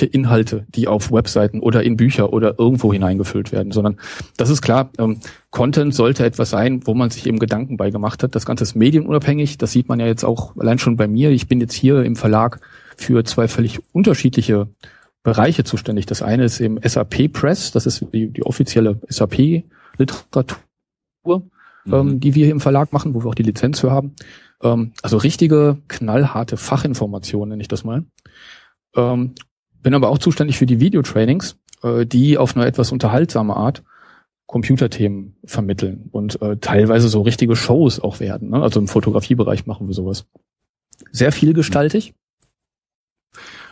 [0.01, 3.99] Inhalte, die auf Webseiten oder in Bücher oder irgendwo hineingefüllt werden, sondern
[4.37, 5.21] das ist klar, ähm,
[5.51, 8.35] Content sollte etwas sein, wo man sich eben Gedanken beigemacht hat.
[8.35, 11.31] Das Ganze ist medienunabhängig, das sieht man ja jetzt auch allein schon bei mir.
[11.31, 12.61] Ich bin jetzt hier im Verlag
[12.97, 14.69] für zwei völlig unterschiedliche
[15.23, 16.07] Bereiche zuständig.
[16.07, 20.57] Das eine ist eben SAP Press, das ist die, die offizielle SAP-Literatur
[21.85, 21.95] mhm.
[21.95, 24.15] ähm, die wir hier im Verlag machen, wo wir auch die Lizenz für haben.
[24.63, 28.05] Ähm, also richtige knallharte Fachinformationen, nenne ich das mal.
[28.97, 29.35] Ähm,
[29.83, 33.83] bin aber auch zuständig für die Videotrainings, äh, die auf eine etwas unterhaltsame Art
[34.47, 38.51] Computerthemen vermitteln und äh, teilweise so richtige Shows auch werden.
[38.51, 38.63] Ne?
[38.63, 40.27] Also im Fotografiebereich machen wir sowas.
[41.11, 42.15] Sehr vielgestaltig.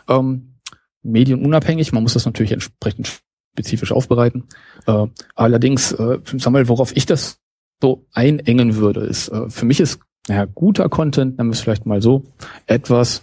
[0.08, 0.54] Ähm,
[1.02, 3.20] medienunabhängig, man muss das natürlich entsprechend
[3.52, 4.44] spezifisch aufbereiten.
[4.86, 7.39] Äh, allerdings, äh, sag mal, worauf ich das
[7.80, 11.86] so einengen würde, ist, äh, für mich ist, naja, guter Content, nennen wir es vielleicht
[11.86, 12.24] mal so,
[12.66, 13.22] etwas,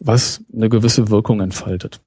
[0.00, 2.00] was eine gewisse Wirkung entfaltet.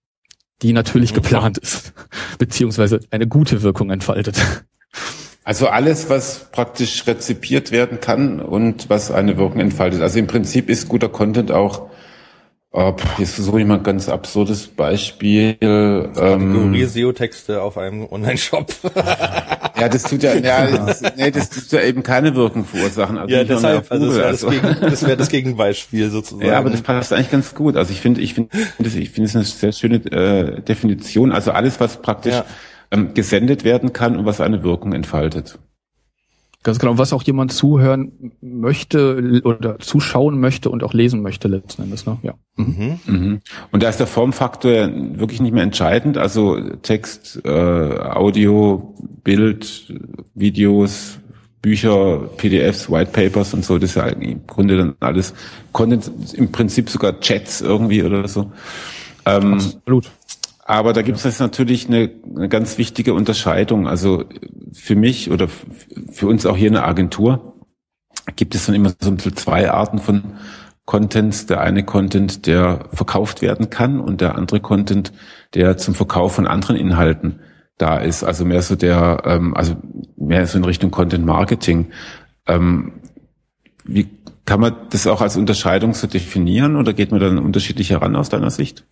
[0.62, 1.16] Die natürlich mhm.
[1.16, 1.94] geplant ist,
[2.38, 4.38] beziehungsweise eine gute Wirkung entfaltet.
[5.44, 10.02] Also alles, was praktisch rezipiert werden kann und was eine Wirkung entfaltet.
[10.02, 11.90] Also im Prinzip ist guter Content auch
[13.18, 15.56] Jetzt versuche ich mal ein ganz absurdes Beispiel.
[15.56, 18.72] Kategorie ähm, SEO-Texte auf einem Online-Shop.
[19.80, 23.18] ja, das tut ja, ja das, nee, das tut ja eben keine Wirkung verursachen.
[23.18, 26.48] Also ja, deshalb, also das wäre das, Gegen, das, wär das Gegenbeispiel sozusagen.
[26.48, 27.78] Ja, aber das passt eigentlich ganz gut.
[27.78, 31.32] Also ich finde, ich finde, ich finde es eine sehr schöne äh, Definition.
[31.32, 32.46] Also alles, was praktisch ja.
[32.92, 35.58] ähm, gesendet werden kann und was eine Wirkung entfaltet.
[36.68, 41.84] Ganz genau, was auch jemand zuhören möchte oder zuschauen möchte und auch lesen möchte letzten
[41.84, 42.06] Endes.
[42.06, 42.18] Ne?
[42.24, 42.34] Ja.
[42.58, 43.00] Mhm.
[43.06, 43.42] Mhm.
[43.72, 46.18] Und da ist der Formfaktor wirklich nicht mehr entscheidend.
[46.18, 49.94] Also Text, äh, Audio, Bild,
[50.36, 51.20] Videos,
[51.62, 55.34] Bücher, PDFs, White Papers und so, das ist ja im Grunde dann alles
[55.72, 58.52] Content, im Prinzip sogar Chats irgendwie oder so.
[59.26, 60.12] Ähm, Absolut.
[60.70, 63.88] Aber da gibt es jetzt natürlich eine, eine ganz wichtige Unterscheidung.
[63.88, 64.26] Also
[64.74, 65.48] für mich oder
[66.12, 67.54] für uns auch hier in der Agentur
[68.36, 70.24] gibt es dann immer so zwei Arten von
[70.84, 71.46] Contents.
[71.46, 75.14] Der eine Content, der verkauft werden kann und der andere Content,
[75.54, 77.40] der zum Verkauf von anderen Inhalten
[77.78, 78.26] da ist.
[78.26, 79.78] Also mehr so der, ähm, also
[80.18, 81.94] mehr so in Richtung Content Marketing.
[82.46, 82.92] Ähm,
[83.86, 84.10] wie
[84.44, 88.28] kann man das auch als Unterscheidung so definieren oder geht man dann unterschiedlich heran aus
[88.28, 88.84] deiner Sicht?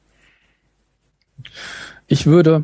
[2.08, 2.64] Ich würde,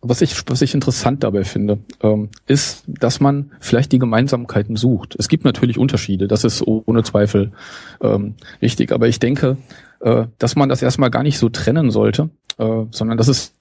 [0.00, 5.16] was ich, was ich interessant dabei finde, ähm, ist, dass man vielleicht die Gemeinsamkeiten sucht.
[5.18, 7.52] Es gibt natürlich Unterschiede, das ist ohne Zweifel
[8.00, 9.56] ähm, richtig, aber ich denke,
[10.00, 13.54] äh, dass man das erstmal gar nicht so trennen sollte, äh, sondern das ist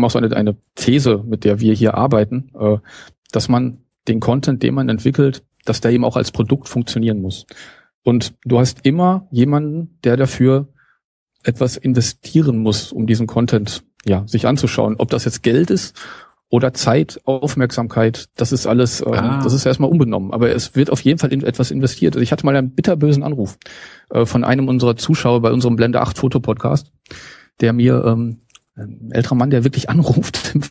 [0.00, 2.78] auch so eine, eine These, mit der wir hier arbeiten, äh,
[3.30, 7.46] dass man den Content, den man entwickelt, dass der eben auch als Produkt funktionieren muss.
[8.02, 10.68] Und du hast immer jemanden, der dafür
[11.44, 14.96] etwas investieren muss, um diesen Content ja sich anzuschauen.
[14.98, 15.96] Ob das jetzt Geld ist
[16.48, 19.40] oder Zeit, Aufmerksamkeit, das ist alles, ähm, ah.
[19.42, 20.32] das ist erstmal unbenommen.
[20.32, 22.14] Aber es wird auf jeden Fall in etwas investiert.
[22.14, 23.58] Also ich hatte mal einen bitterbösen Anruf
[24.10, 26.92] äh, von einem unserer Zuschauer bei unserem Blende 8 Foto Podcast,
[27.60, 28.40] der mir, ähm,
[28.74, 30.62] ein älterer Mann, der wirklich anruft im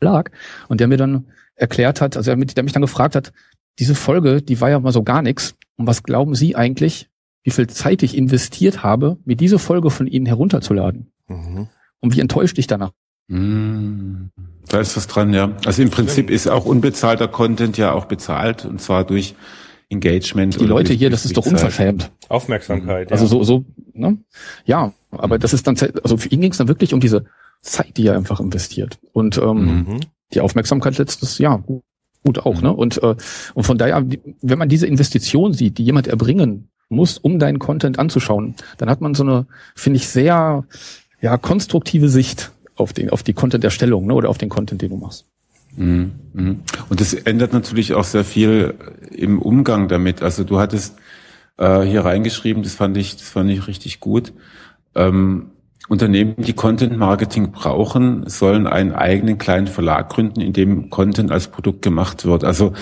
[0.00, 0.30] Verlag
[0.68, 3.32] und der mir dann erklärt hat, also der mich dann gefragt hat,
[3.78, 5.54] diese Folge, die war ja mal so gar nichts.
[5.76, 7.10] Und was glauben Sie eigentlich,
[7.44, 11.12] wie viel Zeit ich investiert habe, mir diese Folge von Ihnen herunterzuladen.
[11.28, 11.68] Mhm.
[12.00, 12.90] Und wie enttäuscht dich danach?
[13.28, 14.26] Mm,
[14.68, 15.52] da ist was dran, ja.
[15.64, 19.34] Also im Prinzip ist auch unbezahlter Content ja auch bezahlt und zwar durch
[19.90, 20.58] Engagement.
[20.60, 22.10] Die Leute hier, das ist doch unverschämt.
[22.28, 23.12] Aufmerksamkeit.
[23.12, 23.28] Also ja.
[23.28, 24.18] so, so, ne?
[24.64, 27.26] Ja, aber das ist dann, also für ihn ging es dann wirklich um diese
[27.60, 28.98] Zeit, die er einfach investiert.
[29.12, 30.00] Und ähm, mhm.
[30.32, 31.82] die Aufmerksamkeit letztes Jahr gut,
[32.24, 32.72] gut auch, ne?
[32.72, 33.14] Und, äh,
[33.54, 34.04] und von daher,
[34.42, 39.00] wenn man diese Investition sieht, die jemand erbringen muss, um deinen Content anzuschauen, dann hat
[39.00, 40.64] man so eine, finde ich, sehr
[41.20, 44.96] ja, konstruktive Sicht auf, den, auf die Content-Erstellung ne, oder auf den Content, den du
[44.96, 45.26] machst.
[45.76, 46.12] Mhm.
[46.32, 46.60] Mhm.
[46.88, 48.74] Und das ändert natürlich auch sehr viel
[49.10, 50.22] im Umgang damit.
[50.22, 50.96] Also du hattest
[51.56, 54.32] äh, hier reingeschrieben, das fand ich, das fand ich richtig gut.
[54.94, 55.50] Ähm,
[55.88, 61.48] Unternehmen, die Content Marketing brauchen, sollen einen eigenen kleinen Verlag gründen, in dem Content als
[61.48, 62.42] Produkt gemacht wird.
[62.42, 62.72] Also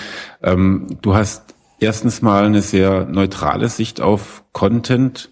[0.41, 1.52] ähm, du hast
[1.83, 5.29] erstens mal eine sehr neutrale Sicht auf Content,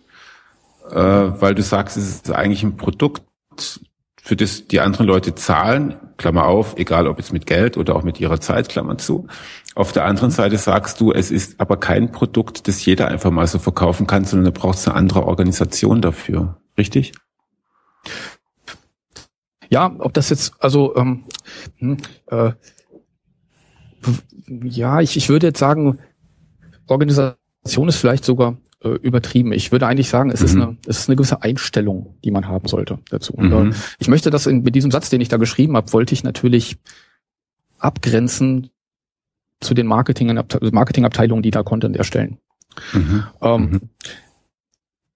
[0.90, 3.24] äh, weil du sagst, es ist eigentlich ein Produkt,
[4.24, 8.04] für das die anderen Leute zahlen, Klammer auf, egal ob jetzt mit Geld oder auch
[8.04, 9.28] mit ihrer Zeit, Klammer zu.
[9.74, 13.48] Auf der anderen Seite sagst du, es ist aber kein Produkt, das jeder einfach mal
[13.48, 16.62] so verkaufen kann, sondern da braucht es eine andere Organisation dafür.
[16.78, 17.14] Richtig?
[19.70, 21.24] Ja, ob das jetzt, also ähm,
[21.78, 22.52] hm, äh,
[24.64, 26.00] ja, ich, ich würde jetzt sagen,
[26.92, 29.54] Organisation ist vielleicht sogar äh, übertrieben.
[29.54, 30.46] Ich würde eigentlich sagen, es, mhm.
[30.46, 33.34] ist eine, es ist eine gewisse Einstellung, die man haben sollte dazu.
[33.34, 33.72] Und, mhm.
[33.72, 36.24] äh, ich möchte das in, mit diesem Satz, den ich da geschrieben habe, wollte ich
[36.24, 36.78] natürlich
[37.80, 38.70] abgrenzen
[39.60, 40.34] zu den Marketing
[40.72, 42.38] Marketingabteilungen, die da Content erstellen.
[42.94, 43.24] Mhm.
[43.42, 43.82] Ähm, mhm.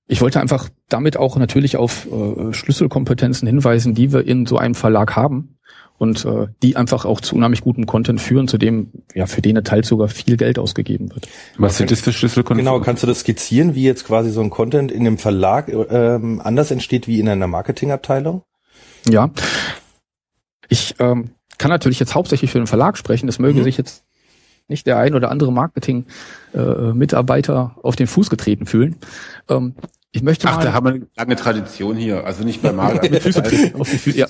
[0.07, 4.75] ich wollte einfach damit auch natürlich auf äh, Schlüsselkompetenzen hinweisen, die wir in so einem
[4.75, 5.57] Verlag haben
[5.97, 9.63] und äh, die einfach auch zu unheimlich gutem Content führen, zu dem ja für den
[9.63, 11.27] Teil sogar viel Geld ausgegeben wird.
[11.57, 12.67] Was sind das für Schlüsselcontent?
[12.67, 16.41] Genau, kannst du das skizzieren, wie jetzt quasi so ein Content in dem Verlag ähm,
[16.43, 18.43] anders entsteht wie in einer Marketingabteilung?
[19.07, 19.29] Ja,
[20.67, 23.27] ich ähm, kann natürlich jetzt hauptsächlich für den Verlag sprechen.
[23.27, 23.63] Das möge mhm.
[23.63, 24.03] sich jetzt
[24.67, 28.95] nicht der ein oder andere Marketing-Mitarbeiter äh, auf den Fuß getreten fühlen.
[29.47, 29.75] Ähm,
[30.15, 32.23] ich möchte Ach, da haben wir eine lange Tradition hier.
[32.23, 33.01] Also nicht bei Maler.
[33.77, 34.27] auf die Füße, ja.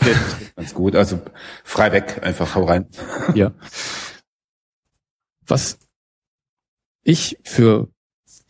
[0.55, 0.95] Ganz gut.
[0.95, 1.19] Also
[1.63, 2.87] frei weg, einfach hau rein.
[3.35, 3.51] Ja.
[5.45, 5.77] Was
[7.03, 7.87] ich für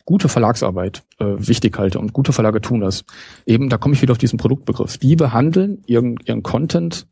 [0.06, 3.04] gute Verlagsarbeit äh, wichtig halte und gute Verlage tun das.
[3.44, 4.96] Eben, da komme ich wieder auf diesen Produktbegriff.
[4.96, 7.06] Die behandeln ihren, ihren Content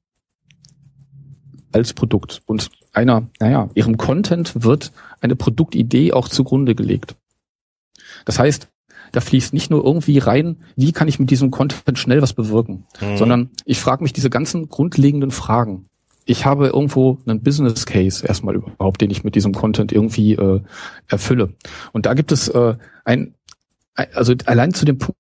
[1.71, 7.15] als Produkt und einer, naja, ihrem Content wird eine Produktidee auch zugrunde gelegt.
[8.25, 8.69] Das heißt,
[9.15, 12.85] da fließt nicht nur irgendwie rein, wie kann ich mit diesem Content schnell was bewirken,
[13.01, 13.17] mhm.
[13.17, 15.87] sondern ich frage mich diese ganzen grundlegenden Fragen.
[16.25, 20.61] Ich habe irgendwo einen Business Case erstmal überhaupt, den ich mit diesem Content irgendwie äh,
[21.07, 21.55] erfülle.
[21.93, 22.75] Und da gibt es äh,
[23.05, 23.35] ein,
[23.95, 25.17] also allein zu dem Punkt,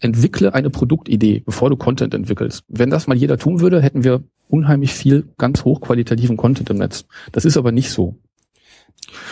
[0.00, 2.64] entwickle eine Produktidee, bevor du Content entwickelst.
[2.68, 7.06] Wenn das mal jeder tun würde, hätten wir unheimlich viel ganz hochqualitativen Content im Netz.
[7.32, 8.16] Das ist aber nicht so.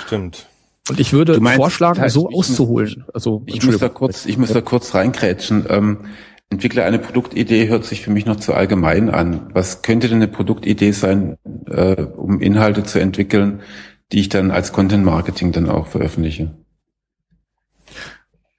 [0.07, 0.49] Stimmt.
[0.89, 3.05] Und ich würde meinst, vorschlagen, so auszuholen.
[3.07, 5.65] Muss, also ich muss da kurz, ich muss da kurz reinkrätschen.
[5.69, 5.99] Ähm,
[6.51, 9.51] entwickle eine Produktidee hört sich für mich noch zu allgemein an.
[9.55, 13.63] Was könnte denn eine Produktidee sein, äh, um Inhalte zu entwickeln,
[14.13, 16.55] die ich dann als Content Marketing dann auch veröffentliche?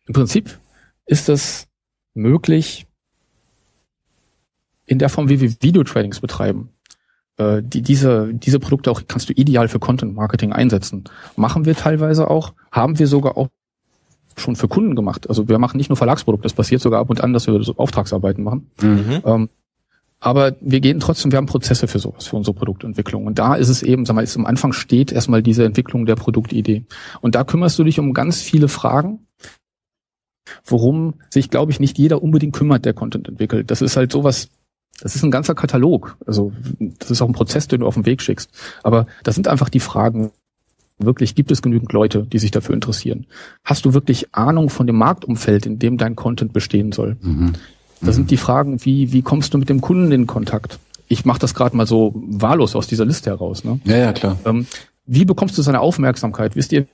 [0.07, 0.57] Im Prinzip
[1.05, 1.67] ist es
[2.13, 2.87] möglich,
[4.85, 6.69] in der Form, wie wir Videotrainings betreiben,
[7.37, 11.03] äh, die, diese, diese Produkte auch kannst du ideal für Content Marketing einsetzen.
[11.35, 13.49] Machen wir teilweise auch, haben wir sogar auch
[14.37, 15.29] schon für Kunden gemacht.
[15.29, 17.75] Also wir machen nicht nur Verlagsprodukte, das passiert sogar ab und an, dass wir so
[17.77, 18.69] Auftragsarbeiten machen.
[18.81, 19.21] Mhm.
[19.25, 19.49] Ähm,
[20.19, 23.25] aber wir gehen trotzdem, wir haben Prozesse für sowas, für unsere Produktentwicklung.
[23.25, 26.15] Und da ist es eben, sag mal, ist am Anfang steht erstmal diese Entwicklung der
[26.15, 26.85] Produktidee.
[27.21, 29.19] Und da kümmerst du dich um ganz viele Fragen,
[30.65, 33.69] worum sich, glaube ich, nicht jeder unbedingt kümmert, der Content entwickelt.
[33.69, 34.49] Das ist halt sowas,
[35.01, 36.17] das ist ein ganzer Katalog.
[36.25, 38.49] Also das ist auch ein Prozess, den du auf den Weg schickst.
[38.83, 40.31] Aber das sind einfach die Fragen.
[40.97, 43.25] Wirklich, gibt es genügend Leute, die sich dafür interessieren?
[43.65, 47.17] Hast du wirklich Ahnung von dem Marktumfeld, in dem dein Content bestehen soll?
[47.21, 47.53] Mhm.
[48.01, 50.79] Da sind die Fragen, wie, wie kommst du mit dem Kunden in Kontakt?
[51.07, 53.63] Ich mache das gerade mal so wahllos aus dieser Liste heraus.
[53.63, 53.79] Ne?
[53.83, 54.37] Ja, ja, klar.
[54.45, 54.67] Ähm,
[55.05, 56.55] wie bekommst du seine Aufmerksamkeit?
[56.55, 56.87] Wisst ihr,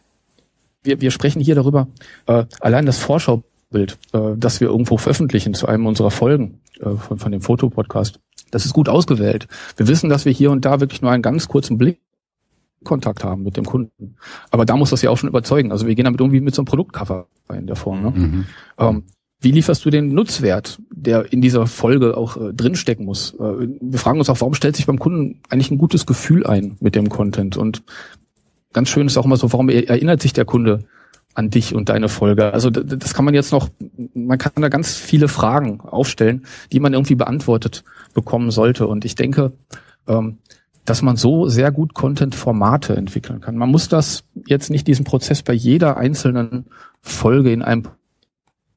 [0.84, 1.88] wir, wir sprechen hier darüber,
[2.26, 7.32] äh, allein das Vorschaubild, äh, das wir irgendwo veröffentlichen zu einem unserer Folgen, von, von
[7.32, 8.20] dem Fotopodcast.
[8.52, 9.48] Das ist gut ausgewählt.
[9.78, 13.58] Wir wissen, dass wir hier und da wirklich nur einen ganz kurzen Blickkontakt haben mit
[13.58, 14.16] dem Kunden.
[14.52, 15.72] Aber da muss das ja auch schon überzeugen.
[15.72, 18.02] Also wir gehen damit irgendwie mit so einem Produktcover in der Form.
[18.02, 18.12] Ne?
[18.12, 18.46] Mhm.
[18.78, 19.04] Ähm,
[19.44, 23.34] wie lieferst du den Nutzwert, der in dieser Folge auch äh, drinstecken muss?
[23.34, 26.78] Äh, wir fragen uns auch, warum stellt sich beim Kunden eigentlich ein gutes Gefühl ein
[26.80, 27.58] mit dem Content?
[27.58, 27.84] Und
[28.72, 30.84] ganz schön ist auch immer so, warum erinnert sich der Kunde
[31.34, 32.54] an dich und deine Folge?
[32.54, 33.70] Also das kann man jetzt noch,
[34.14, 38.88] man kann da ganz viele Fragen aufstellen, die man irgendwie beantwortet bekommen sollte.
[38.88, 39.54] Und ich denke,
[40.08, 40.38] ähm,
[40.86, 43.56] dass man so sehr gut Content-Formate entwickeln kann.
[43.56, 46.66] Man muss das jetzt nicht diesen Prozess bei jeder einzelnen
[47.02, 47.88] Folge in einem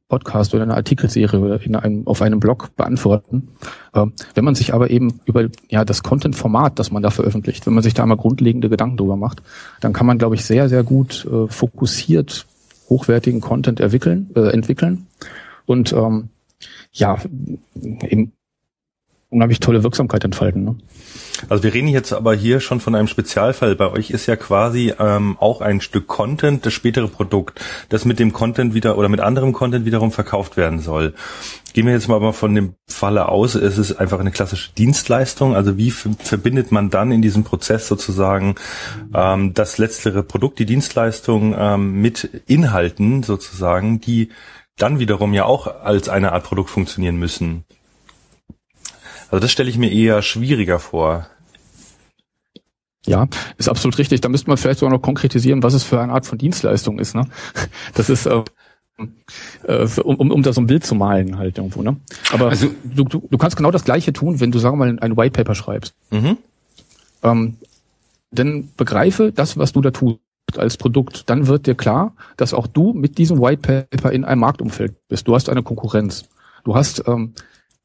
[0.08, 3.48] Podcast oder einer Artikelserie oder in einem, auf einem Blog beantworten.
[3.94, 7.74] Ähm, wenn man sich aber eben über ja, das Content-Format, das man da veröffentlicht, wenn
[7.74, 9.42] man sich da mal grundlegende Gedanken drüber macht,
[9.80, 12.46] dann kann man, glaube ich, sehr, sehr gut äh, fokussiert
[12.88, 15.06] hochwertigen Content entwickeln, äh, entwickeln
[15.66, 16.28] und ähm,
[16.92, 17.18] ja,
[17.74, 18.32] eben
[19.34, 20.64] unheimlich tolle Wirksamkeit entfalten.
[20.64, 20.76] Ne?
[21.48, 23.74] Also wir reden jetzt aber hier schon von einem Spezialfall.
[23.74, 28.18] Bei euch ist ja quasi ähm, auch ein Stück Content das spätere Produkt, das mit
[28.18, 31.14] dem Content wieder oder mit anderem Content wiederum verkauft werden soll.
[31.72, 35.56] Gehen wir jetzt mal von dem Falle aus, es ist einfach eine klassische Dienstleistung.
[35.56, 38.54] Also wie verbindet man dann in diesem Prozess sozusagen
[39.12, 44.30] ähm, das letztere Produkt, die Dienstleistung ähm, mit Inhalten sozusagen, die
[44.76, 47.64] dann wiederum ja auch als eine Art Produkt funktionieren müssen.
[49.34, 51.26] Also das stelle ich mir eher schwieriger vor.
[53.04, 53.26] Ja,
[53.58, 54.20] ist absolut richtig.
[54.20, 57.16] Da müsste man vielleicht sogar noch konkretisieren, was es für eine Art von Dienstleistung ist.
[57.16, 57.26] Ne?
[57.94, 58.44] Das ist, äh,
[59.66, 61.82] äh, um, um da so ein Bild zu malen halt irgendwo.
[61.82, 61.96] Ne?
[62.32, 64.98] Aber also, du, du, du kannst genau das Gleiche tun, wenn du, sagen wir mal,
[65.00, 65.94] ein White Paper schreibst.
[66.12, 66.38] Mhm.
[67.24, 67.56] Ähm,
[68.30, 70.20] dann begreife das, was du da tust
[70.56, 71.28] als Produkt.
[71.28, 75.26] Dann wird dir klar, dass auch du mit diesem White Paper in einem Marktumfeld bist.
[75.26, 76.28] Du hast eine Konkurrenz.
[76.62, 77.34] Du hast ähm,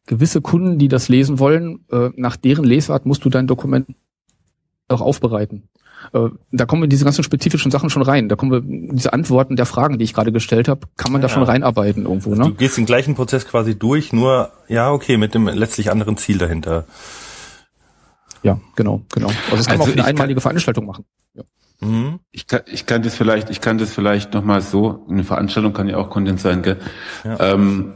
[0.09, 3.87] gewisse Kunden, die das lesen wollen, äh, nach deren Lesart musst du dein Dokument
[4.87, 5.69] auch aufbereiten.
[6.13, 8.27] Äh, da kommen wir diese ganzen spezifischen Sachen schon rein.
[8.27, 8.61] Da kommen wir
[8.95, 12.05] diese Antworten der Fragen, die ich gerade gestellt habe, kann man ja, da schon reinarbeiten
[12.05, 12.33] irgendwo.
[12.33, 12.45] Ne?
[12.45, 16.39] Du gehst den gleichen Prozess quasi durch, nur ja okay mit dem letztlich anderen Ziel
[16.39, 16.85] dahinter.
[18.41, 19.27] Ja, genau, genau.
[19.27, 21.05] Also das kann also man auch eine einmalige kann, Veranstaltung machen.
[21.35, 21.43] Ja.
[21.81, 22.19] Mhm.
[22.31, 25.05] Ich kann, ich kann das vielleicht, ich kann das vielleicht noch mal so.
[25.07, 26.77] Eine Veranstaltung kann ja auch Content sein, gell?
[27.23, 27.53] Ja.
[27.53, 27.93] Ähm,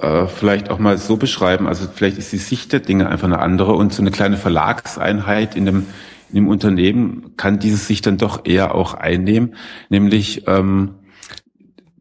[0.00, 1.66] äh, vielleicht auch mal so beschreiben.
[1.66, 5.56] Also vielleicht ist die Sicht der Dinge einfach eine andere und so eine kleine Verlagseinheit
[5.56, 5.86] in dem,
[6.30, 9.54] in dem Unternehmen kann diese Sicht dann doch eher auch einnehmen,
[9.88, 10.96] nämlich ähm,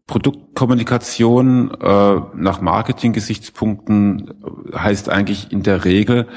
[0.07, 4.33] Produktkommunikation äh, nach Marketing-Gesichtspunkten
[4.75, 6.27] heißt eigentlich in der Regel,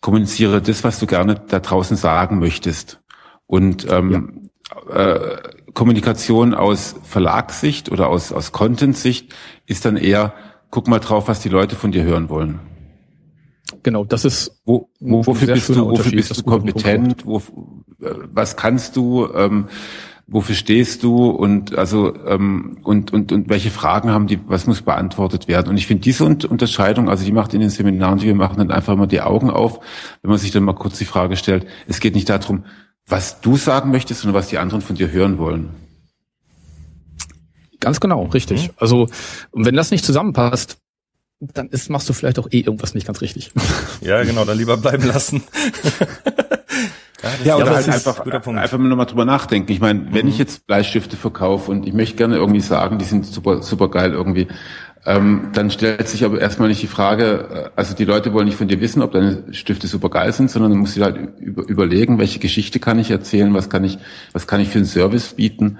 [0.00, 3.00] kommuniziere das, was du gerne da draußen sagen möchtest.
[3.46, 4.50] Und ähm,
[4.88, 5.14] ja.
[5.14, 5.38] äh,
[5.74, 9.34] Kommunikation aus Verlagssicht oder aus, aus Content-Sicht
[9.66, 10.32] ist dann eher
[10.70, 12.60] guck mal drauf, was die Leute von dir hören wollen.
[13.82, 17.38] Genau, das ist wo, wo, wofür bist du, wofür bist du kompetent, wo,
[18.02, 19.68] äh, was kannst du, ähm,
[20.26, 24.82] wofür stehst du und also ähm, und und und welche Fragen haben die, was muss
[24.82, 25.68] beantwortet werden?
[25.68, 28.70] Und ich finde diese Unterscheidung, also die macht in den Seminaren, die wir machen, dann
[28.70, 29.80] einfach mal die Augen auf,
[30.22, 31.66] wenn man sich dann mal kurz die Frage stellt.
[31.86, 32.64] Es geht nicht darum,
[33.06, 35.70] was du sagen möchtest, sondern was die anderen von dir hören wollen.
[37.80, 38.68] Ganz genau, richtig.
[38.68, 38.74] Mhm.
[38.76, 39.08] Also,
[39.50, 40.78] und wenn das nicht zusammenpasst,
[41.40, 43.50] dann ist, machst du vielleicht auch eh irgendwas nicht ganz richtig.
[44.02, 45.42] Ja, genau, dann lieber bleiben lassen.
[47.22, 49.70] ja, ja oder halt einfach, einfach mal nochmal drüber nachdenken.
[49.72, 50.32] Ich meine, wenn mhm.
[50.32, 54.12] ich jetzt Bleistifte verkaufe und ich möchte gerne irgendwie sagen, die sind super, super geil
[54.12, 54.48] irgendwie,
[55.06, 58.58] ähm, dann stellt sich aber erstmal nicht die Frage, äh, also die Leute wollen nicht
[58.58, 61.66] von dir wissen, ob deine Stifte super geil sind, sondern du musst dir halt über,
[61.66, 63.98] überlegen, welche Geschichte kann ich erzählen, was kann ich,
[64.32, 65.78] was kann ich für einen Service bieten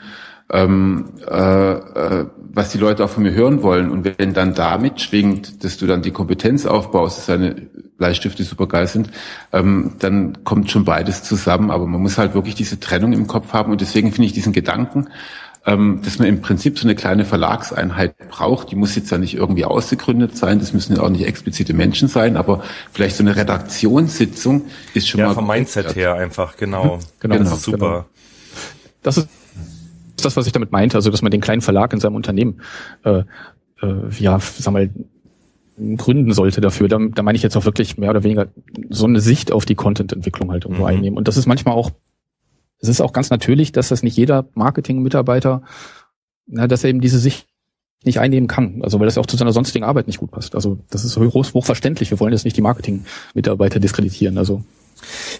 [0.52, 3.90] ähm, äh, äh, was die Leute auch von mir hören wollen.
[3.90, 7.54] Und wenn dann damit schwingt, dass du dann die Kompetenz aufbaust, dass deine
[7.96, 9.10] Bleistifte super geil sind,
[9.52, 11.70] ähm, dann kommt schon beides zusammen.
[11.70, 13.70] Aber man muss halt wirklich diese Trennung im Kopf haben.
[13.70, 15.08] Und deswegen finde ich diesen Gedanken,
[15.66, 18.70] ähm, dass man im Prinzip so eine kleine Verlagseinheit braucht.
[18.70, 22.08] Die muss jetzt ja nicht irgendwie ausgegründet sein, das müssen ja auch nicht explizite Menschen
[22.08, 25.32] sein, aber vielleicht so eine Redaktionssitzung ist schon ja, mal.
[25.32, 26.98] Ja, vom Mindset her einfach, genau.
[27.20, 27.36] genau.
[27.36, 27.78] Das ist super.
[27.78, 28.04] Genau.
[29.02, 29.28] Das ist
[30.20, 32.60] ist das, was ich damit meinte, also dass man den kleinen Verlag in seinem Unternehmen
[33.04, 33.22] äh,
[33.82, 34.90] äh, ja, sag mal,
[35.96, 36.88] gründen sollte dafür.
[36.88, 38.48] Da, da meine ich jetzt auch wirklich mehr oder weniger
[38.90, 40.88] so eine Sicht auf die Content-Entwicklung halt irgendwo mhm.
[40.88, 41.16] einnehmen.
[41.16, 41.90] Und das ist manchmal auch,
[42.80, 45.62] es ist auch ganz natürlich, dass das nicht jeder Marketing-Mitarbeiter,
[46.46, 47.46] na, dass er eben diese Sicht
[48.04, 48.82] nicht einnehmen kann.
[48.82, 50.54] Also weil das auch zu seiner sonstigen Arbeit nicht gut passt.
[50.54, 52.10] Also das ist hoch, hochverständlich.
[52.10, 54.36] Wir wollen jetzt nicht die Marketing-Mitarbeiter diskreditieren.
[54.36, 54.64] Also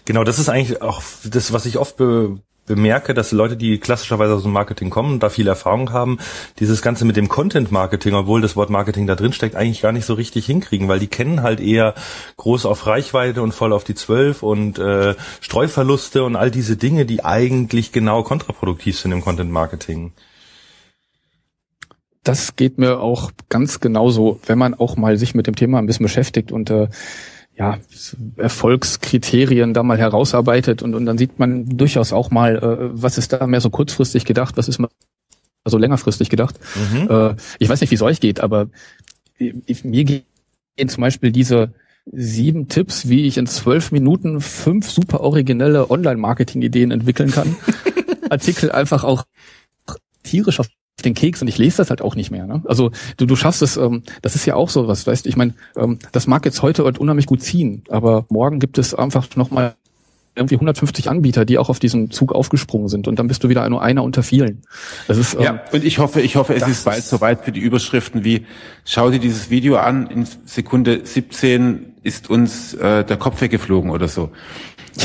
[0.04, 2.38] Genau, das ist eigentlich auch das, was ich oft be
[2.70, 6.18] bemerke, dass Leute, die klassischerweise aus dem Marketing kommen, da viel Erfahrung haben,
[6.61, 9.92] dieses Ganze mit dem Content Marketing, obwohl das Wort Marketing da drin steckt, eigentlich gar
[9.92, 11.94] nicht so richtig hinkriegen, weil die kennen halt eher
[12.37, 17.06] groß auf Reichweite und voll auf die Zwölf und äh, Streuverluste und all diese Dinge,
[17.06, 20.12] die eigentlich genau kontraproduktiv sind im Content Marketing.
[22.22, 25.87] Das geht mir auch ganz genauso, wenn man auch mal sich mit dem Thema ein
[25.87, 26.88] bisschen beschäftigt und äh,
[27.61, 27.79] ja,
[28.38, 33.35] Erfolgskriterien da mal herausarbeitet und, und dann sieht man durchaus auch mal, äh, was ist
[33.35, 34.88] da mehr so kurzfristig gedacht, was ist mal
[35.62, 36.59] also längerfristig gedacht.
[36.75, 37.11] Mhm.
[37.11, 38.68] Äh, ich weiß nicht, wie es euch geht, aber
[39.38, 40.25] mir gehen
[40.88, 41.75] zum Beispiel diese
[42.11, 47.57] sieben Tipps, wie ich in zwölf Minuten fünf super originelle Online-Marketing-Ideen entwickeln kann.
[48.31, 49.25] Artikel einfach auch
[50.23, 50.68] tierisch auf
[51.02, 52.46] den Keks und ich lese das halt auch nicht mehr.
[52.46, 52.62] Ne?
[52.66, 55.54] Also du, du schaffst es, ähm, das ist ja auch so was, weißt ich meine,
[55.76, 59.74] ähm, das mag jetzt heute unheimlich gut ziehen, aber morgen gibt es einfach nochmal
[60.36, 63.68] irgendwie 150 Anbieter, die auch auf diesen Zug aufgesprungen sind und dann bist du wieder
[63.68, 64.62] nur einer unter vielen.
[65.08, 67.60] Das ist, ähm, ja, und ich hoffe, ich hoffe, es ist bald soweit für die
[67.60, 68.46] Überschriften wie
[68.84, 74.08] schau dir dieses Video an, in Sekunde 17 ist uns äh, der Kopf weggeflogen oder
[74.08, 74.30] so.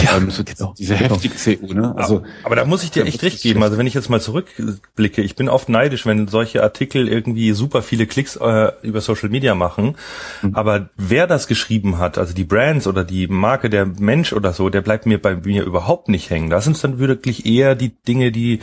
[0.03, 1.15] Ja, ähm, so genau, diese genau.
[1.15, 1.93] heftig CU, ne?
[1.95, 3.63] Also, aber da muss ich dir echt recht geben.
[3.63, 7.81] Also wenn ich jetzt mal zurückblicke, ich bin oft neidisch, wenn solche Artikel irgendwie super
[7.81, 9.95] viele Klicks äh, über Social Media machen.
[10.41, 10.55] Mhm.
[10.55, 14.69] Aber wer das geschrieben hat, also die Brands oder die Marke, der Mensch oder so,
[14.69, 16.49] der bleibt mir bei mir überhaupt nicht hängen.
[16.49, 18.60] Da sind es dann wirklich eher die Dinge, die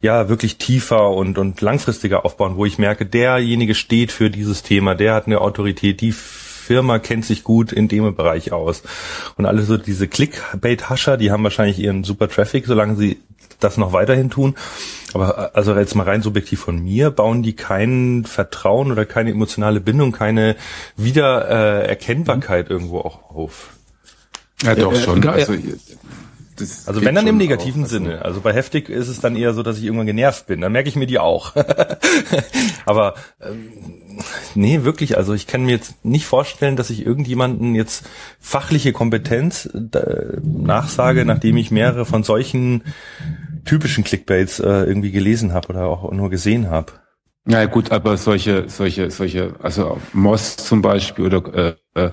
[0.00, 4.94] ja wirklich tiefer und, und langfristiger aufbauen, wo ich merke, derjenige steht für dieses Thema,
[4.94, 6.12] der hat eine Autorität, die
[6.70, 8.84] Firma kennt sich gut in dem Bereich aus.
[9.36, 13.18] Und alle so diese Clickbait-Hascher, die haben wahrscheinlich ihren super Traffic, solange sie
[13.58, 14.54] das noch weiterhin tun.
[15.12, 19.80] Aber also jetzt mal rein subjektiv von mir, bauen die kein Vertrauen oder keine emotionale
[19.80, 20.54] Bindung, keine
[20.96, 23.70] Wiedererkennbarkeit äh, irgendwo auch auf.
[24.62, 25.22] Ja, doch schon.
[25.22, 25.34] Genau,
[26.60, 28.24] also, also wenn dann im negativen auch, also Sinne.
[28.24, 30.60] Also bei heftig ist es dann eher so, dass ich irgendwann genervt bin.
[30.60, 31.54] Dann merke ich mir die auch.
[32.86, 33.72] Aber ähm,
[34.54, 35.16] nee, wirklich.
[35.16, 38.04] Also ich kann mir jetzt nicht vorstellen, dass ich irgendjemanden jetzt
[38.38, 42.84] fachliche Kompetenz äh, nachsage, nachdem ich mehrere von solchen
[43.64, 46.92] typischen Clickbaits äh, irgendwie gelesen habe oder auch nur gesehen habe.
[47.46, 52.10] Ja gut, aber solche, solche, solche, also Moss zum Beispiel oder äh,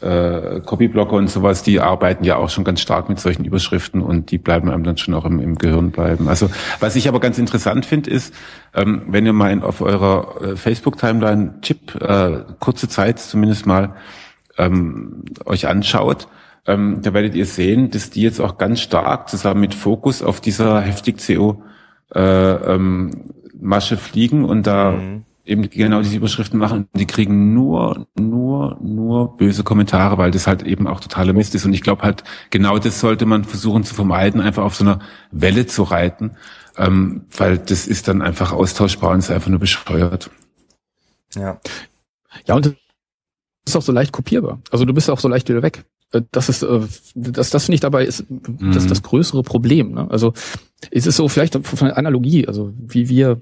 [0.00, 4.30] äh Copyblocker und sowas, die arbeiten ja auch schon ganz stark mit solchen Überschriften und
[4.30, 6.28] die bleiben einem dann schon auch im, im Gehirn bleiben.
[6.28, 8.34] Also was ich aber ganz interessant finde, ist,
[8.74, 13.94] ähm, wenn ihr mal in, auf eurer äh, Facebook-Timeline Chip äh, kurze Zeit zumindest mal
[14.58, 16.28] ähm, euch anschaut,
[16.66, 20.40] ähm, da werdet ihr sehen, dass die jetzt auch ganz stark zusammen mit Fokus auf
[20.40, 21.62] dieser heftig CO
[22.14, 26.88] äh, ähm, Masche fliegen und da mhm eben genau diese Überschriften machen.
[26.94, 31.64] Die kriegen nur, nur, nur böse Kommentare, weil das halt eben auch totaler Mist ist.
[31.64, 34.98] Und ich glaube halt, genau das sollte man versuchen zu vermeiden, einfach auf so einer
[35.30, 36.32] Welle zu reiten,
[36.76, 40.30] ähm, weil das ist dann einfach austauschbar und ist einfach nur bescheuert.
[41.34, 41.60] Ja.
[42.46, 42.74] Ja, und das
[43.66, 44.60] ist auch so leicht kopierbar.
[44.70, 45.84] Also du bist auch so leicht wieder weg.
[46.12, 46.80] Äh, das ist, äh,
[47.14, 48.88] das, das finde ich dabei ist das, mhm.
[48.88, 49.92] das größere Problem.
[49.92, 50.10] Ne?
[50.10, 50.32] Also
[50.90, 53.40] es ist so vielleicht von der Analogie, also wie wir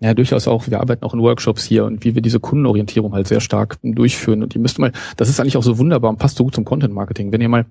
[0.00, 0.68] ja, durchaus auch.
[0.68, 4.42] Wir arbeiten auch in Workshops hier und wie wir diese Kundenorientierung halt sehr stark durchführen.
[4.42, 6.64] Und die müsste mal, das ist eigentlich auch so wunderbar und passt so gut zum
[6.64, 7.32] Content Marketing.
[7.32, 7.66] Wenn ihr mal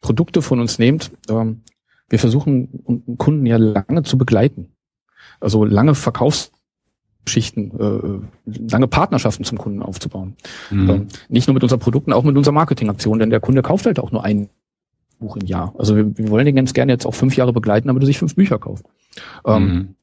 [0.00, 1.62] Produkte von uns nehmt, ähm,
[2.08, 4.72] wir versuchen Kunden ja lange zu begleiten.
[5.40, 10.36] Also lange Verkaufsschichten, äh, lange Partnerschaften zum Kunden aufzubauen.
[10.70, 10.90] Mhm.
[10.90, 13.98] Ähm, nicht nur mit unseren Produkten, auch mit unserer Marketingaktion, denn der Kunde kauft halt
[13.98, 14.48] auch nur ein
[15.18, 15.74] Buch im Jahr.
[15.76, 18.18] Also wir, wir wollen den ganz gerne jetzt auch fünf Jahre begleiten, damit er sich
[18.18, 18.86] fünf Bücher kauft.
[19.44, 19.94] Ähm, mhm.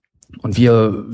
[0.42, 1.06] Und wir,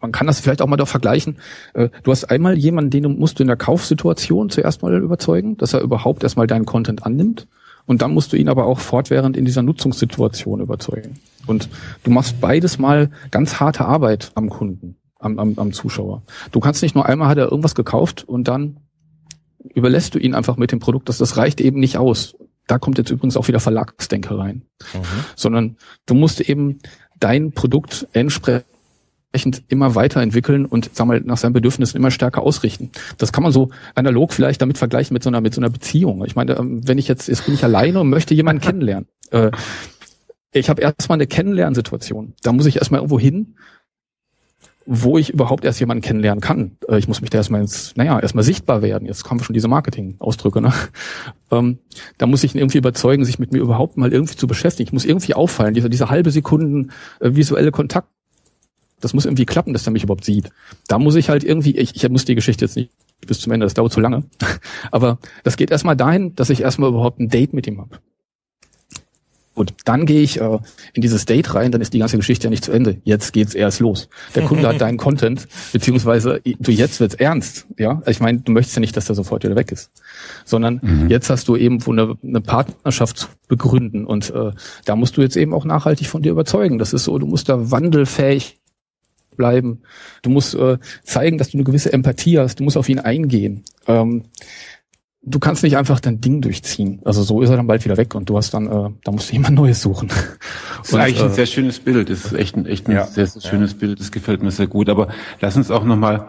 [0.00, 1.38] man kann das vielleicht auch mal doch vergleichen.
[1.74, 5.72] Äh, du hast einmal jemanden, den musst du in der Kaufsituation zuerst mal überzeugen, dass
[5.72, 7.46] er überhaupt erstmal deinen Content annimmt.
[7.86, 11.18] Und dann musst du ihn aber auch fortwährend in dieser Nutzungssituation überzeugen.
[11.46, 11.68] Und
[12.04, 16.22] du machst beides mal ganz harte Arbeit am Kunden, am, am, am Zuschauer.
[16.52, 18.78] Du kannst nicht nur einmal hat er irgendwas gekauft und dann
[19.74, 21.08] überlässt du ihn einfach mit dem Produkt.
[21.08, 22.36] Das, das reicht eben nicht aus.
[22.66, 24.62] Da kommt jetzt übrigens auch wieder Verlagsdenker rein.
[24.94, 25.00] Mhm.
[25.34, 26.78] Sondern du musst eben
[27.22, 28.64] dein Produkt entsprechend
[29.68, 32.90] immer weiterentwickeln und sag mal, nach seinen Bedürfnissen immer stärker ausrichten.
[33.18, 36.24] Das kann man so analog vielleicht damit vergleichen mit so einer, mit so einer Beziehung.
[36.24, 39.08] Ich meine, ähm, wenn ich jetzt, jetzt bin ich alleine und möchte jemanden kennenlernen.
[39.30, 39.50] Äh,
[40.52, 42.34] ich habe erstmal eine Kennenlernsituation.
[42.42, 43.56] Da muss ich erstmal irgendwo hin,
[44.86, 46.76] wo ich überhaupt erst jemanden kennenlernen kann.
[46.88, 49.06] Äh, ich muss mich da erstmal ins, naja, erstmal sichtbar werden.
[49.06, 50.72] Jetzt kommen schon diese Marketing-Ausdrücke, ne?
[51.50, 51.80] Ähm,
[52.16, 54.88] da muss ich ihn irgendwie überzeugen, sich mit mir überhaupt mal irgendwie zu beschäftigen.
[54.88, 58.08] Ich muss irgendwie auffallen, diese, diese halbe Sekunden äh, visuelle Kontakt,
[59.02, 60.48] das muss irgendwie klappen, dass er mich überhaupt sieht.
[60.88, 62.90] Da muss ich halt irgendwie, ich, ich muss die Geschichte jetzt nicht
[63.26, 64.24] bis zum Ende, das dauert zu lange.
[64.90, 67.98] Aber das geht erstmal dahin, dass ich erstmal überhaupt ein Date mit ihm habe.
[69.54, 70.58] Gut, dann gehe ich äh,
[70.94, 72.98] in dieses Date rein, dann ist die ganze Geschichte ja nicht zu Ende.
[73.04, 74.08] Jetzt geht's erst los.
[74.34, 77.66] Der Kunde hat deinen Content, beziehungsweise du jetzt wird's ernst.
[77.78, 79.90] Ja, ich meine, du möchtest ja nicht, dass der sofort wieder weg ist,
[80.46, 81.08] sondern mhm.
[81.10, 84.52] jetzt hast du eben eine, eine Partnerschaft zu begründen und äh,
[84.86, 86.78] da musst du jetzt eben auch nachhaltig von dir überzeugen.
[86.78, 88.58] Das ist so, du musst da wandelfähig
[89.36, 89.82] bleiben.
[90.22, 92.60] Du musst äh, zeigen, dass du eine gewisse Empathie hast.
[92.60, 93.64] Du musst auf ihn eingehen.
[93.86, 94.24] Ähm,
[95.24, 97.00] du kannst nicht einfach dein Ding durchziehen.
[97.04, 99.30] Also so ist er dann bald wieder weg und du hast dann, äh, da musst
[99.30, 100.08] du jemand Neues suchen.
[100.08, 102.10] Das ist und, eigentlich äh, ein sehr schönes Bild.
[102.10, 103.78] Das ist echt ein, echt ein ja, sehr, sehr schönes ja.
[103.78, 104.00] Bild.
[104.00, 104.88] Das gefällt mir sehr gut.
[104.88, 105.08] Aber
[105.40, 106.28] lass uns auch nochmal,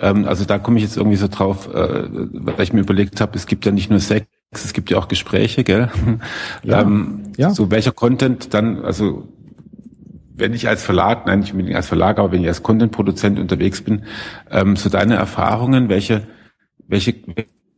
[0.00, 3.36] ähm, also da komme ich jetzt irgendwie so drauf, äh, weil ich mir überlegt habe,
[3.36, 5.90] es gibt ja nicht nur Sex, es gibt ja auch Gespräche, gell?
[6.64, 6.82] Ja.
[6.82, 7.50] ähm, ja.
[7.50, 9.28] So welcher Content dann, also
[10.34, 13.82] wenn ich als Verlag, nein, nicht unbedingt als Verlag, aber wenn ich als Content-Produzent unterwegs
[13.82, 14.04] bin,
[14.50, 16.22] ähm, so deine Erfahrungen, welche,
[16.88, 17.14] welche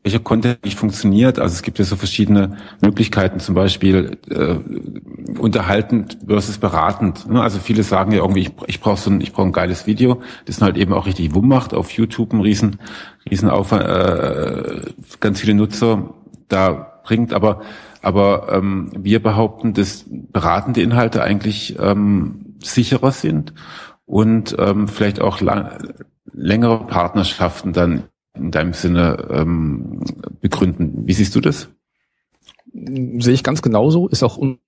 [0.05, 1.39] welcher Content nicht funktioniert.
[1.39, 4.57] Also es gibt ja so verschiedene Möglichkeiten, zum Beispiel äh,
[5.39, 7.29] unterhaltend versus beratend.
[7.29, 7.41] Ne?
[7.43, 10.21] Also viele sagen ja irgendwie, ich, ich brauche so ein, ich brauche ein geiles Video,
[10.45, 12.79] das halt eben auch richtig Wumm macht auf YouTube, ein riesen,
[13.29, 16.13] riesen Aufwand, äh, ganz viele Nutzer
[16.49, 17.63] da bringt, aber
[18.03, 23.55] aber ähm, wir behaupten, dass beratende Inhalte eigentlich ähm, sicherer sind
[24.05, 25.71] und ähm, vielleicht auch lang,
[26.31, 30.01] längere Partnerschaften dann in deinem Sinne ähm,
[30.41, 31.07] begründen.
[31.07, 31.69] Wie siehst du das?
[32.73, 34.59] Sehe ich ganz genauso, ist auch un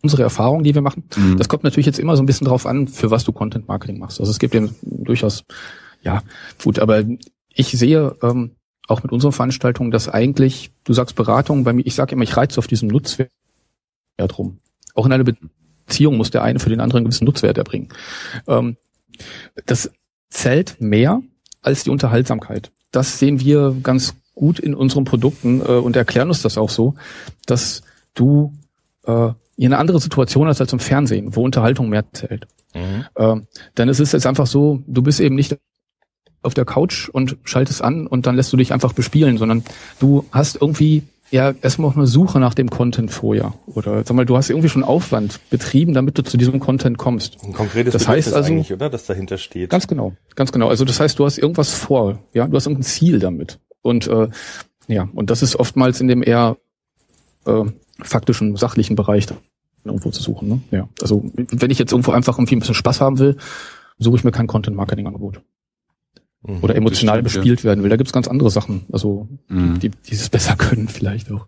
[0.00, 1.04] unsere Erfahrung, die wir machen.
[1.16, 1.38] Mhm.
[1.38, 3.98] Das kommt natürlich jetzt immer so ein bisschen drauf an, für was du Content Marketing
[3.98, 4.20] machst.
[4.20, 5.44] Also es gibt ja durchaus,
[6.02, 6.22] ja,
[6.62, 7.02] gut, aber
[7.52, 8.52] ich sehe ähm,
[8.86, 12.36] auch mit unseren Veranstaltungen, dass eigentlich, du sagst Beratung, bei mir, ich sage immer, ich
[12.36, 13.30] reize auf diesem Nutzwert
[14.36, 14.60] rum.
[14.94, 17.88] Auch in einer Beziehung muss der eine für den anderen einen gewissen Nutzwert erbringen.
[18.46, 18.76] Ähm,
[19.66, 19.90] das
[20.30, 21.22] zählt mehr
[21.60, 26.42] als die Unterhaltsamkeit das sehen wir ganz gut in unseren Produkten äh, und erklären uns
[26.42, 26.94] das auch so,
[27.46, 27.82] dass
[28.14, 28.52] du
[29.04, 32.46] äh, in eine andere Situation hast als im Fernsehen, wo Unterhaltung mehr zählt.
[32.74, 33.04] Mhm.
[33.16, 33.36] Äh,
[33.76, 35.58] denn es ist jetzt einfach so, du bist eben nicht
[36.42, 39.64] auf der Couch und schaltest an und dann lässt du dich einfach bespielen, sondern
[39.98, 43.54] du hast irgendwie ja erstmal auch eine Suche nach dem Content vorher.
[43.66, 47.38] Oder sag mal, du hast irgendwie schon Aufwand betrieben, damit du zu diesem Content kommst.
[47.44, 48.90] Ein konkretes das heißt also, eigentlich, oder?
[48.90, 49.70] Das dahinter steht.
[49.70, 50.68] Ganz genau, ganz genau.
[50.68, 53.58] Also das heißt, du hast irgendwas vor, ja, du hast irgendein Ziel damit.
[53.82, 54.28] Und äh,
[54.86, 56.56] ja, und das ist oftmals in dem eher
[57.46, 57.64] äh,
[58.00, 59.26] faktischen, sachlichen Bereich
[59.84, 60.48] irgendwo zu suchen.
[60.48, 60.60] Ne?
[60.70, 60.88] Ja.
[61.00, 63.36] Also wenn ich jetzt irgendwo einfach irgendwie ein bisschen Spaß haben will,
[63.98, 65.40] suche ich mir kein Content-Marketing-Angebot.
[66.42, 67.64] Mhm, oder emotional stimmt, bespielt ja.
[67.64, 67.90] werden will.
[67.90, 69.80] Da gibt's ganz andere Sachen, also mhm.
[69.80, 71.46] die, die es besser können vielleicht auch.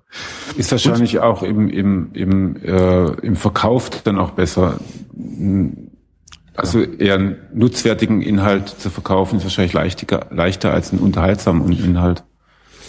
[0.56, 4.80] Ist wahrscheinlich Und, auch im, im, im, äh, im Verkauf dann auch besser.
[6.56, 12.24] Also eher einen nutzwertigen Inhalt zu verkaufen, ist wahrscheinlich leichter, leichter als einen unterhaltsamen Inhalt.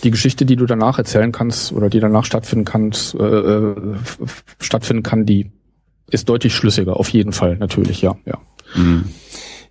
[0.03, 3.75] Die Geschichte, die du danach erzählen kannst oder die danach stattfinden kannst, äh, äh
[4.59, 5.51] stattfinden kann, die
[6.09, 8.39] ist deutlich schlüssiger, auf jeden Fall, natürlich, ja, ja.
[8.75, 9.05] Mhm.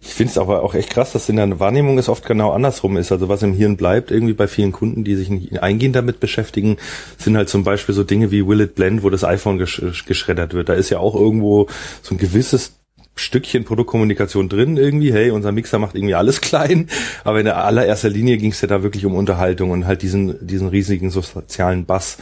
[0.03, 2.97] Ich finde es aber auch echt krass, dass in der Wahrnehmung es oft genau andersrum
[2.97, 3.13] ist.
[3.13, 6.79] Also was im Hirn bleibt, irgendwie bei vielen Kunden, die sich nicht eingehend damit beschäftigen,
[7.19, 10.55] sind halt zum Beispiel so Dinge wie Will It Blend, wo das iPhone gesch geschreddert
[10.55, 10.71] wird.
[10.71, 11.67] Da ist ja auch irgendwo
[12.03, 12.81] so ein gewisses
[13.15, 16.89] Stückchen Produktkommunikation drin irgendwie, hey, unser Mixer macht irgendwie alles klein,
[17.23, 20.69] aber in allererster Linie ging es ja da wirklich um Unterhaltung und halt diesen, diesen
[20.69, 22.17] riesigen sozialen Bass.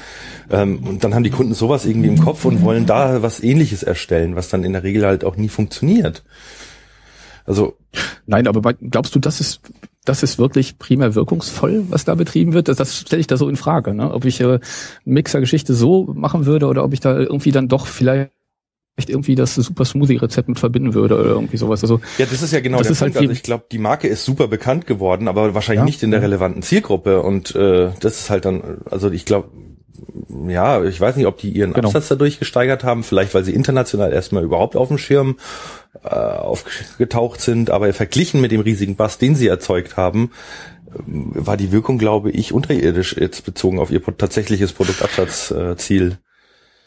[0.50, 3.84] Ähm, und dann haben die Kunden sowas irgendwie im Kopf und wollen da was ähnliches
[3.84, 6.24] erstellen, was dann in der Regel halt auch nie funktioniert.
[7.48, 7.76] Also
[8.26, 9.60] nein, aber glaubst du, das ist
[10.04, 12.68] das ist wirklich primär wirkungsvoll, was da betrieben wird?
[12.68, 14.12] Das, das stelle ich da so in Frage, ne?
[14.12, 14.58] ob ich äh,
[15.04, 18.30] Mixer-Geschichte so machen würde oder ob ich da irgendwie dann doch vielleicht
[19.06, 21.82] irgendwie das Super Smoothie-Rezept mit verbinden würde oder irgendwie sowas.
[21.82, 23.02] Also ja, das ist ja genau der Punkt.
[23.02, 26.10] Halt also ich glaube, die Marke ist super bekannt geworden, aber wahrscheinlich ja, nicht in
[26.10, 27.22] der relevanten Zielgruppe.
[27.22, 29.50] Und äh, das ist halt dann, also ich glaube,
[30.28, 31.88] ja, ich weiß nicht, ob die ihren genau.
[31.88, 35.38] Absatz dadurch gesteigert haben, vielleicht weil sie international erstmal überhaupt auf dem Schirm
[36.04, 40.30] äh, aufgetaucht sind, aber verglichen mit dem riesigen Bass, den sie erzeugt haben,
[40.94, 46.18] ähm, war die Wirkung, glaube ich, unterirdisch jetzt bezogen auf ihr tatsächliches Produktabsatzziel.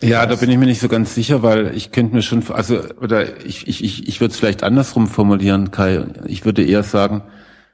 [0.04, 2.82] Ja, da bin ich mir nicht so ganz sicher, weil ich könnte mir schon, also,
[3.02, 6.06] oder ich, ich, ich, ich würde es vielleicht andersrum formulieren, Kai.
[6.26, 7.24] Ich würde eher sagen,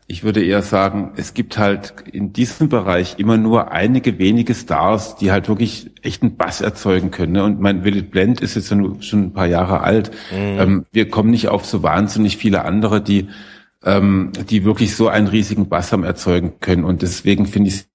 [0.09, 5.17] ich würde eher sagen, es gibt halt in diesem Bereich immer nur einige wenige Stars,
[5.17, 7.33] die halt wirklich echten Bass erzeugen können.
[7.33, 7.43] Ne?
[7.43, 10.11] Und mein Willet Blend ist jetzt schon ein paar Jahre alt.
[10.31, 10.59] Mhm.
[10.59, 13.27] Ähm, wir kommen nicht auf so wahnsinnig viele andere, die,
[13.83, 16.85] ähm, die wirklich so einen riesigen Bass haben erzeugen können.
[16.85, 17.85] Und deswegen finde ich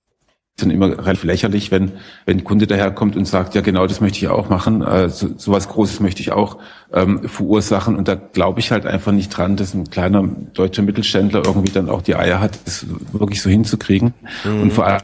[0.56, 1.92] dann immer relativ lächerlich, wenn,
[2.26, 5.30] wenn ein Kunde daherkommt und sagt, ja genau, das möchte ich auch machen, äh, so,
[5.38, 6.58] sowas Großes möchte ich auch
[6.92, 7.96] ähm, verursachen.
[7.96, 10.22] Und da glaube ich halt einfach nicht dran, dass ein kleiner
[10.54, 14.14] deutscher Mittelständler irgendwie dann auch die Eier hat, das wirklich so hinzukriegen.
[14.44, 14.62] Mhm.
[14.62, 15.00] Und vor allem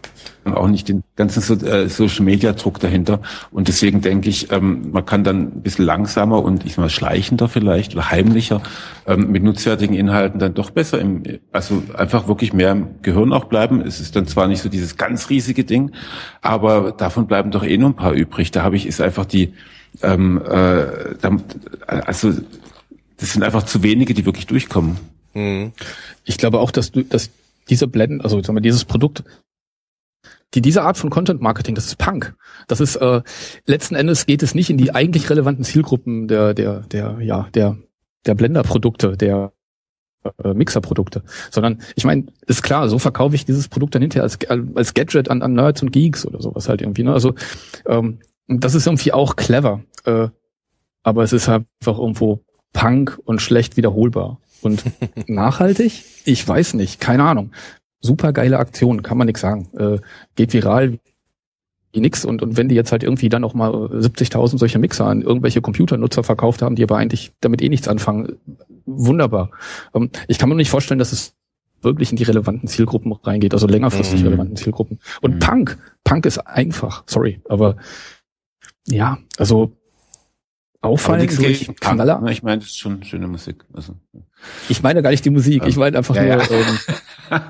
[0.54, 3.20] auch nicht den ganzen so, äh, Social Media Druck dahinter.
[3.50, 7.48] Und deswegen denke ich, ähm, man kann dann ein bisschen langsamer und ich mal schleichender
[7.48, 8.62] vielleicht oder heimlicher
[9.06, 11.22] ähm, mit nutzwertigen Inhalten dann doch besser im,
[11.52, 13.82] also einfach wirklich mehr im Gehirn auch bleiben.
[13.82, 15.92] Es ist dann zwar nicht so dieses ganz riesige Ding,
[16.40, 18.50] aber davon bleiben doch eh nur ein paar übrig.
[18.50, 19.52] Da habe ich ist einfach die,
[20.02, 21.36] ähm, äh, da,
[21.86, 22.32] also
[23.16, 24.98] das sind einfach zu wenige, die wirklich durchkommen.
[26.24, 27.30] Ich glaube auch, dass du, dass
[27.68, 29.24] diese Blenden, also sagen wir, dieses Produkt
[30.54, 32.34] die diese Art von Content Marketing, das ist Punk.
[32.68, 33.20] Das ist äh,
[33.66, 37.76] letzten Endes geht es nicht in die eigentlich relevanten Zielgruppen der der der ja der
[38.26, 39.52] der Blender-Produkte, der
[40.42, 44.38] äh, Mixer-Produkte, sondern ich meine, ist klar, so verkaufe ich dieses Produkt dann hinterher als,
[44.74, 47.04] als Gadget an, an Nerds und Geeks oder sowas halt irgendwie.
[47.04, 47.12] Ne?
[47.12, 47.34] Also
[47.86, 48.18] ähm,
[48.48, 50.28] das ist irgendwie auch clever, äh,
[51.02, 52.40] aber es ist halt einfach irgendwo
[52.72, 54.40] Punk und schlecht wiederholbar.
[54.60, 54.82] Und
[55.28, 56.04] nachhaltig?
[56.24, 57.52] Ich weiß nicht, keine Ahnung.
[58.00, 59.68] Super geile Aktion, kann man nix sagen.
[59.76, 59.98] Äh,
[60.34, 60.98] geht viral
[61.92, 62.24] wie nix.
[62.24, 65.60] Und, und wenn die jetzt halt irgendwie dann auch mal 70.000 solche Mixer an irgendwelche
[65.60, 68.36] Computernutzer verkauft haben, die aber eigentlich damit eh nichts anfangen,
[68.86, 69.50] wunderbar.
[69.94, 71.34] Ähm, ich kann mir nicht vorstellen, dass es
[71.80, 74.26] wirklich in die relevanten Zielgruppen reingeht, also längerfristig mhm.
[74.26, 74.98] relevanten Zielgruppen.
[75.20, 75.38] Und mhm.
[75.38, 77.76] Punk, Punk ist einfach, sorry, aber
[78.90, 79.72] ja, also
[80.80, 82.22] auffallend durch Knaller.
[82.30, 83.64] Ich meine, das ist schon schöne Musik.
[83.72, 83.94] Also.
[84.68, 86.50] Ich meine gar nicht die Musik, ich meine einfach ja, nur ja.
[86.50, 87.40] Ähm,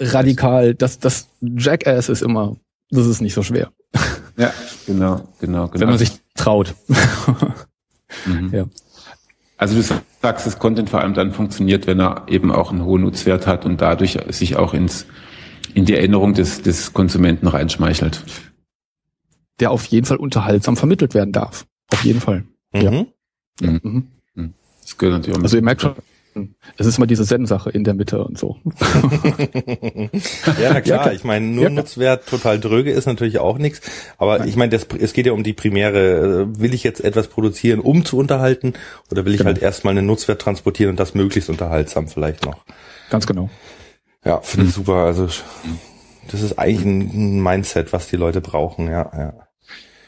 [0.00, 0.74] radikal.
[0.74, 2.56] Das, das Jackass ist immer,
[2.90, 3.70] das ist nicht so schwer.
[4.38, 4.52] Ja,
[4.86, 5.80] genau, genau, genau.
[5.80, 6.74] Wenn man sich traut.
[8.24, 8.50] Mhm.
[8.52, 8.64] Ja.
[9.56, 9.82] Also du
[10.22, 13.64] sagst, dass Content vor allem dann funktioniert, wenn er eben auch einen hohen Nutzwert hat
[13.64, 15.06] und dadurch sich auch ins,
[15.74, 18.22] in die Erinnerung des, des Konsumenten reinschmeichelt.
[19.60, 21.66] Der auf jeden Fall unterhaltsam vermittelt werden darf.
[21.92, 22.44] Auf jeden Fall.
[22.72, 22.80] Mhm.
[22.80, 22.90] Ja.
[22.90, 23.06] Mhm.
[23.60, 24.06] Mhm.
[24.34, 24.54] mhm.
[24.82, 25.94] Das gehört natürlich auch Also ihr merkt schon,
[26.76, 28.56] es ist mal diese Zen-Sache in der Mitte und so.
[30.60, 31.12] ja, na klar.
[31.12, 33.80] Ich meine, nur ja, Nutzwert total dröge ist natürlich auch nichts.
[34.18, 34.48] Aber Nein.
[34.48, 36.46] ich meine, das, es geht ja um die primäre.
[36.58, 38.74] Will ich jetzt etwas produzieren, um zu unterhalten?
[39.10, 39.48] Oder will ich genau.
[39.48, 42.64] halt erstmal einen Nutzwert transportieren und das möglichst unterhaltsam vielleicht noch?
[43.08, 43.48] Ganz genau.
[44.24, 45.04] Ja, finde ich super.
[45.04, 45.28] Also,
[46.30, 48.88] das ist eigentlich ein Mindset, was die Leute brauchen.
[48.88, 49.45] Ja, ja.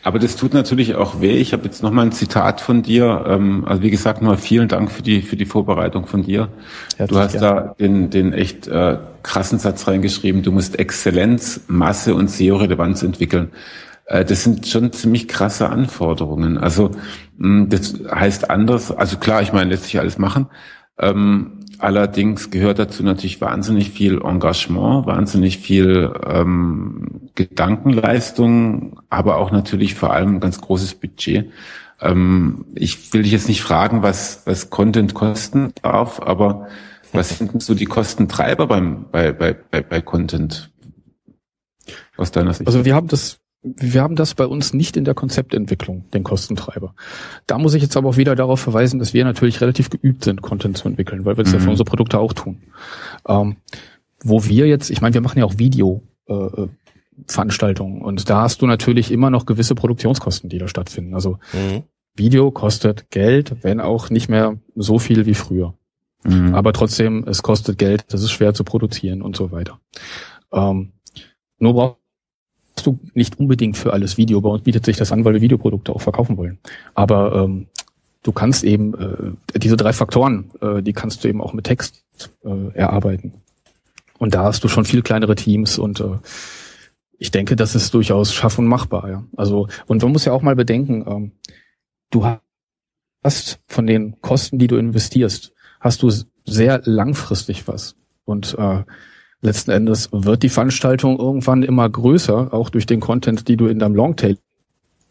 [0.04, 1.38] Aber das tut natürlich auch weh.
[1.38, 3.24] Ich habe jetzt noch mal ein Zitat von dir.
[3.26, 6.48] Ähm, also wie gesagt, nur vielen Dank für die für die Vorbereitung von dir.
[6.96, 7.42] Herzlich du hast gern.
[7.42, 10.42] da den den echt äh, krassen Satz reingeschrieben.
[10.42, 13.50] Du musst Exzellenz, Masse und SEO-Relevanz entwickeln.
[14.06, 16.58] Äh, das sind schon ziemlich krasse Anforderungen.
[16.58, 16.92] Also
[17.36, 18.92] mh, das heißt anders.
[18.92, 20.46] Also klar, ich meine, lässt sich alles machen.
[20.98, 29.94] Ähm, Allerdings gehört dazu natürlich wahnsinnig viel Engagement, wahnsinnig viel ähm, Gedankenleistung, aber auch natürlich
[29.94, 31.50] vor allem ein ganz großes Budget.
[32.00, 36.68] Ähm, ich will dich jetzt nicht fragen, was, was Content kosten darf, aber
[37.12, 40.72] was sind so die Kostentreiber beim, bei, bei, bei, bei Content
[42.16, 42.66] aus deiner Sicht?
[42.66, 43.38] Also wir haben das
[43.76, 46.94] wir haben das bei uns nicht in der Konzeptentwicklung, den Kostentreiber.
[47.46, 50.42] Da muss ich jetzt aber auch wieder darauf verweisen, dass wir natürlich relativ geübt sind,
[50.42, 51.58] Content zu entwickeln, weil wir das mhm.
[51.58, 52.62] ja für unsere Produkte auch tun.
[53.26, 53.56] Ähm,
[54.22, 56.02] wo wir jetzt, ich meine, wir machen ja auch Video.
[56.28, 56.68] Äh, äh,
[57.26, 61.14] Veranstaltungen und da hast du natürlich immer noch gewisse Produktionskosten, die da stattfinden.
[61.14, 61.82] Also mhm.
[62.14, 65.74] Video kostet Geld, wenn auch nicht mehr so viel wie früher.
[66.24, 66.54] Mhm.
[66.54, 69.80] Aber trotzdem, es kostet Geld, das ist schwer zu produzieren und so weiter.
[70.52, 70.92] Ähm,
[71.58, 71.98] nur braucht
[72.86, 74.40] du nicht unbedingt für alles Video.
[74.40, 76.58] Bei uns bietet sich das an, weil wir Videoprodukte auch verkaufen wollen.
[76.94, 77.66] Aber ähm,
[78.22, 82.04] du kannst eben äh, diese drei Faktoren, äh, die kannst du eben auch mit Text
[82.44, 83.34] äh, erarbeiten.
[84.18, 86.18] Und da hast du schon viel kleinere Teams und äh,
[87.18, 89.10] ich denke, das ist durchaus schaff und machbar.
[89.10, 89.24] Ja.
[89.36, 91.32] Also und man muss ja auch mal bedenken, ähm,
[92.10, 92.26] du
[93.22, 96.10] hast von den Kosten, die du investierst, hast du
[96.44, 97.96] sehr langfristig was.
[98.24, 98.84] Und äh,
[99.40, 103.78] letzten Endes wird die Veranstaltung irgendwann immer größer, auch durch den Content, die du in
[103.78, 104.38] deinem Longtail,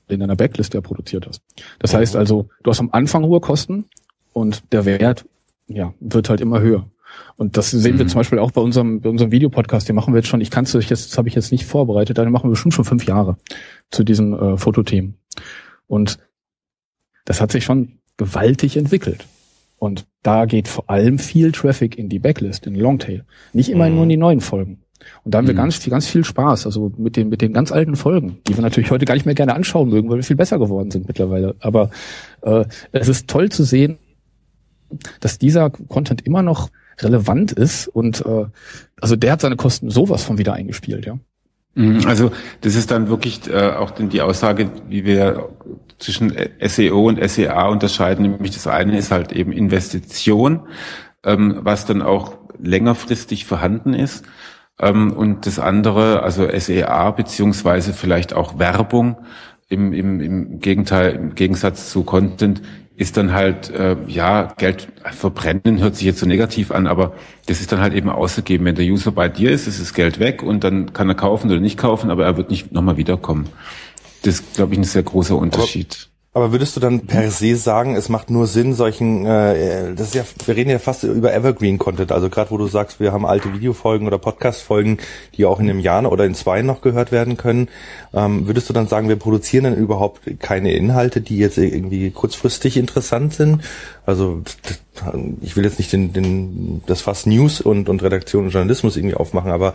[0.07, 1.41] in deiner Backlist ja produziert hast.
[1.79, 3.85] Das heißt also, du hast am Anfang hohe Kosten
[4.33, 5.25] und der Wert,
[5.67, 6.89] ja, wird halt immer höher.
[7.35, 7.99] Und das sehen mhm.
[7.99, 9.87] wir zum Beispiel auch bei unserem, bei unserem Videopodcast.
[9.87, 12.17] Den machen wir jetzt schon, ich kann es jetzt, das habe ich jetzt nicht vorbereitet,
[12.17, 13.37] den machen wir bestimmt schon fünf Jahre
[13.91, 15.15] zu diesen äh, Fotothemen.
[15.87, 16.19] Und
[17.25, 19.25] das hat sich schon gewaltig entwickelt.
[19.77, 23.25] Und da geht vor allem viel Traffic in die Backlist, in Longtail.
[23.53, 23.95] Nicht immer mhm.
[23.95, 24.83] nur in die neuen Folgen.
[25.23, 25.59] Und da haben wir mhm.
[25.59, 28.63] ganz viel, ganz viel Spaß, also mit den, mit den ganz alten Folgen, die wir
[28.63, 31.55] natürlich heute gar nicht mehr gerne anschauen mögen, weil wir viel besser geworden sind mittlerweile.
[31.59, 31.91] Aber
[32.41, 33.99] äh, es ist toll zu sehen,
[35.19, 36.69] dass dieser Content immer noch
[36.99, 38.45] relevant ist und äh,
[38.99, 41.19] also der hat seine Kosten sowas von wieder eingespielt, ja.
[41.77, 45.49] Mhm, also das ist dann wirklich äh, auch die Aussage, wie wir
[45.99, 48.23] zwischen SEO und SEA unterscheiden.
[48.23, 50.61] Nämlich das eine ist halt eben Investition,
[51.23, 54.25] ähm, was dann auch längerfristig vorhanden ist.
[54.79, 59.17] Ähm, und das andere, also SEA beziehungsweise vielleicht auch Werbung
[59.69, 62.63] im, im, im Gegenteil, im Gegensatz zu Content
[62.97, 67.13] ist dann halt, äh, ja, Geld verbrennen hört sich jetzt so negativ an, aber
[67.45, 68.65] das ist dann halt eben ausgegeben.
[68.65, 71.51] Wenn der User bei dir ist, ist das Geld weg und dann kann er kaufen
[71.51, 73.49] oder nicht kaufen, aber er wird nicht nochmal wiederkommen.
[74.23, 76.09] Das ist, glaube ich, ein sehr großer Unterschied.
[76.37, 80.13] Aber würdest du dann per se sagen, es macht nur Sinn, solchen, äh, das ist
[80.13, 83.51] ja, wir reden ja fast über Evergreen-Content, also gerade wo du sagst, wir haben alte
[83.55, 84.99] Videofolgen oder Podcast-Folgen,
[85.35, 87.69] die auch in einem Jahr oder in zwei noch gehört werden können,
[88.13, 92.77] ähm, würdest du dann sagen, wir produzieren dann überhaupt keine Inhalte, die jetzt irgendwie kurzfristig
[92.77, 93.63] interessant sind?
[94.05, 94.43] Also
[95.41, 99.15] ich will jetzt nicht den, den, das Fass News und, und Redaktion und Journalismus irgendwie
[99.15, 99.73] aufmachen, aber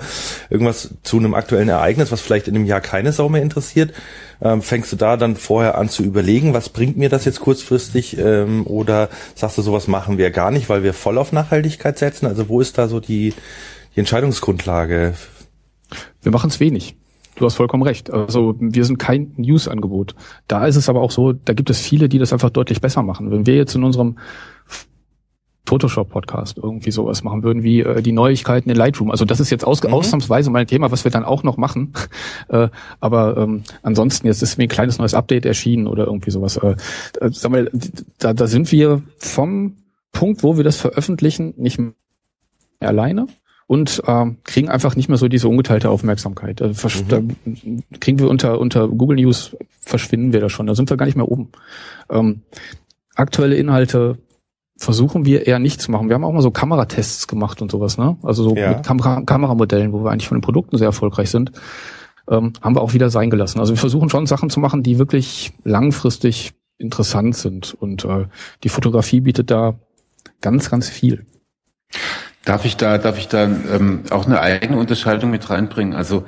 [0.51, 3.93] irgendwas zu einem aktuellen Ereignis, was vielleicht in einem Jahr keine Sau mehr interessiert,
[4.41, 8.19] ähm, fängst du da dann vorher an zu überlegen, was bringt mir das jetzt kurzfristig
[8.19, 12.27] ähm, oder sagst du, sowas machen wir gar nicht, weil wir voll auf Nachhaltigkeit setzen?
[12.27, 13.35] Also wo ist da so die,
[13.95, 15.15] die Entscheidungsgrundlage?
[16.23, 16.97] Wir machen es wenig.
[17.37, 18.13] Du hast vollkommen recht.
[18.13, 20.15] Also wir sind kein News-Angebot.
[20.49, 23.03] Da ist es aber auch so, da gibt es viele, die das einfach deutlich besser
[23.03, 23.31] machen.
[23.31, 24.19] Wenn wir jetzt in unserem
[25.67, 29.11] Photoshop-Podcast irgendwie sowas machen würden, wie äh, die Neuigkeiten in Lightroom.
[29.11, 29.95] Also das ist jetzt aus, mhm.
[29.95, 31.93] ausnahmsweise mein Thema, was wir dann auch noch machen.
[32.49, 32.69] äh,
[33.01, 36.57] aber ähm, ansonsten, jetzt ist mir ein kleines neues Update erschienen oder irgendwie sowas.
[36.57, 36.77] Äh,
[37.21, 37.71] äh, sag mal,
[38.19, 39.77] da, da sind wir vom
[40.11, 41.93] Punkt, wo wir das veröffentlichen, nicht mehr
[42.81, 43.27] alleine
[43.69, 46.61] und äh, kriegen einfach nicht mehr so diese ungeteilte Aufmerksamkeit.
[46.61, 47.09] Also, mhm.
[47.09, 47.23] Da
[48.01, 51.17] kriegen wir unter, unter Google News, verschwinden wir da schon, da sind wir gar nicht
[51.17, 51.51] mehr oben.
[52.11, 52.43] Ähm,
[53.15, 54.19] aktuelle Inhalte
[54.83, 56.09] versuchen wir eher nicht zu machen.
[56.09, 58.17] Wir haben auch mal so Kameratests gemacht und sowas, ne?
[58.23, 58.71] Also so ja.
[58.71, 61.53] mit Kam Kameramodellen, wo wir eigentlich von den Produkten sehr erfolgreich sind,
[62.29, 63.61] ähm, haben wir auch wieder sein gelassen.
[63.61, 67.75] Also wir versuchen schon Sachen zu machen, die wirklich langfristig interessant sind.
[67.75, 68.27] Und äh,
[68.65, 69.75] die Fotografie bietet da
[70.41, 71.27] ganz, ganz viel.
[72.45, 75.95] Darf ich da, darf ich da ähm, auch eine eigene Unterscheidung mit reinbringen?
[75.95, 76.25] Also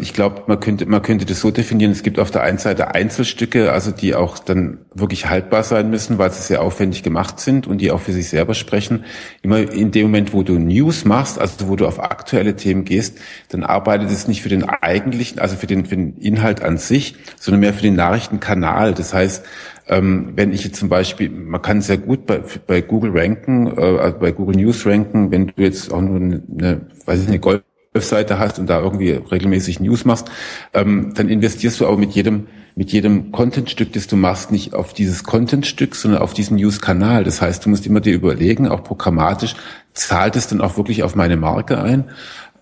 [0.00, 2.94] ich glaube, man könnte, man könnte das so definieren, es gibt auf der einen Seite
[2.94, 7.66] Einzelstücke, also die auch dann wirklich haltbar sein müssen, weil sie sehr aufwendig gemacht sind
[7.66, 9.04] und die auch für sich selber sprechen.
[9.42, 13.18] Immer in dem Moment, wo du News machst, also wo du auf aktuelle Themen gehst,
[13.50, 17.16] dann arbeitet es nicht für den eigentlichen, also für den, für den Inhalt an sich,
[17.38, 18.94] sondern mehr für den Nachrichtenkanal.
[18.94, 19.44] Das heißt,
[19.88, 24.12] ähm, wenn ich jetzt zum Beispiel, man kann sehr gut bei, bei Google ranken, äh,
[24.18, 27.62] bei Google News ranken, wenn du jetzt auch nur eine, eine weiß ich, eine Gold
[27.98, 30.30] Webseite hast und da irgendwie regelmäßig News machst,
[30.74, 32.46] ähm, dann investierst du aber mit jedem
[32.78, 37.24] mit jedem Contentstück, das du machst, nicht auf dieses Contentstück, sondern auf diesen News-Kanal.
[37.24, 39.56] Das heißt, du musst immer dir überlegen, auch programmatisch,
[39.94, 42.04] zahlt es dann auch wirklich auf meine Marke ein?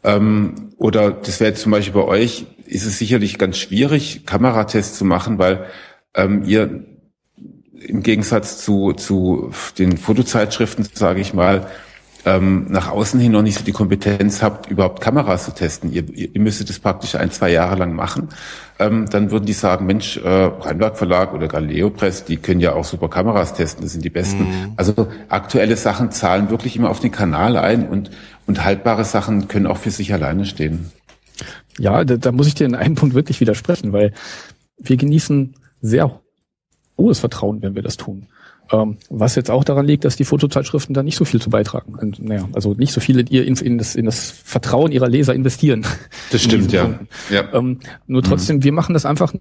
[0.04, 5.04] Ähm, oder das wäre zum Beispiel bei euch, ist es sicherlich ganz schwierig, Kameratests zu
[5.04, 5.66] machen, weil
[6.14, 6.86] ähm, ihr
[7.78, 11.66] im Gegensatz zu, zu den Fotozeitschriften, sage ich mal,
[12.26, 15.92] ähm, nach außen hin noch nicht so die Kompetenz habt, überhaupt Kameras zu testen.
[15.92, 18.28] Ihr, ihr müsstet es praktisch ein, zwei Jahre lang machen.
[18.78, 22.74] Ähm, dann würden die sagen, Mensch, äh, Rheinberg Verlag oder Galileo Press, die können ja
[22.74, 24.42] auch super Kameras testen, das sind die besten.
[24.42, 24.72] Mhm.
[24.76, 28.10] Also aktuelle Sachen zahlen wirklich immer auf den Kanal ein und,
[28.46, 30.90] und haltbare Sachen können auch für sich alleine stehen.
[31.78, 34.12] Ja, da, da muss ich dir in einem Punkt wirklich widersprechen, weil
[34.78, 36.20] wir genießen sehr
[36.98, 38.26] hohes Vertrauen, wenn wir das tun.
[38.72, 41.94] Ähm, was jetzt auch daran liegt, dass die Fotozeitschriften da nicht so viel zu beitragen.
[41.94, 45.34] Und, naja, also nicht so viele ihr in, in, das, in das Vertrauen ihrer Leser
[45.34, 45.86] investieren.
[46.32, 46.98] Das stimmt, ja.
[47.30, 47.52] ja.
[47.52, 48.26] Ähm, nur mhm.
[48.26, 48.64] trotzdem, mhm.
[48.64, 49.32] wir machen das einfach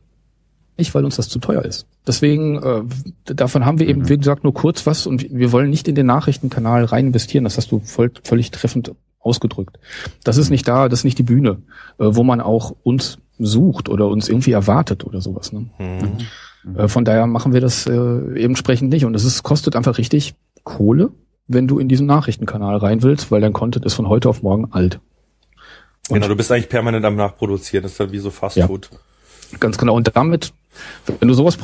[0.77, 1.87] nicht, weil uns das zu teuer ist.
[2.05, 2.83] Deswegen, äh,
[3.25, 4.09] davon haben wir eben, mhm.
[4.09, 7.45] wie gesagt, nur kurz was und wir wollen nicht in den Nachrichtenkanal rein investieren.
[7.45, 9.79] Das hast du voll, völlig treffend ausgedrückt.
[10.23, 11.61] Das ist nicht da, das ist nicht die Bühne,
[11.97, 15.51] äh, wo man auch uns sucht oder uns irgendwie erwartet oder sowas.
[15.51, 15.65] Ne?
[15.79, 16.17] Mhm.
[16.75, 19.05] Äh, von daher machen wir das äh, eben entsprechend nicht.
[19.05, 21.11] Und es ist, kostet einfach richtig Kohle,
[21.47, 24.71] wenn du in diesen Nachrichtenkanal rein willst, weil dein Content ist von heute auf morgen
[24.71, 24.99] alt.
[26.09, 27.83] Und genau, du bist eigentlich permanent am Nachproduzieren.
[27.83, 28.89] Das ist dann wie so Fast Food.
[29.51, 29.95] Ja, ganz genau.
[29.95, 30.53] Und damit,
[31.19, 31.57] wenn du sowas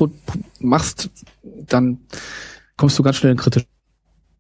[0.60, 1.10] machst,
[1.44, 2.00] dann
[2.78, 3.68] kommst du ganz schnell in den kritischen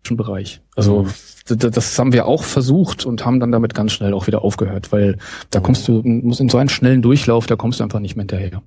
[0.10, 0.62] Bereich.
[0.76, 1.72] Also mhm.
[1.72, 5.18] das haben wir auch versucht und haben dann damit ganz schnell auch wieder aufgehört, weil
[5.52, 8.24] da kommst du, musst in so einen schnellen Durchlauf, da kommst du einfach nicht mehr
[8.24, 8.64] hinterher.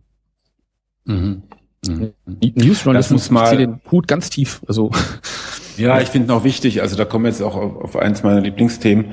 [1.04, 1.42] Mhm.
[1.88, 2.12] Mhm.
[2.54, 4.60] Newsjournalismus mal ziehe den Hut ganz tief.
[4.66, 4.90] Also
[5.76, 6.82] ja, ich finde auch wichtig.
[6.82, 9.06] Also da kommen wir jetzt auch auf, auf eins meiner Lieblingsthemen,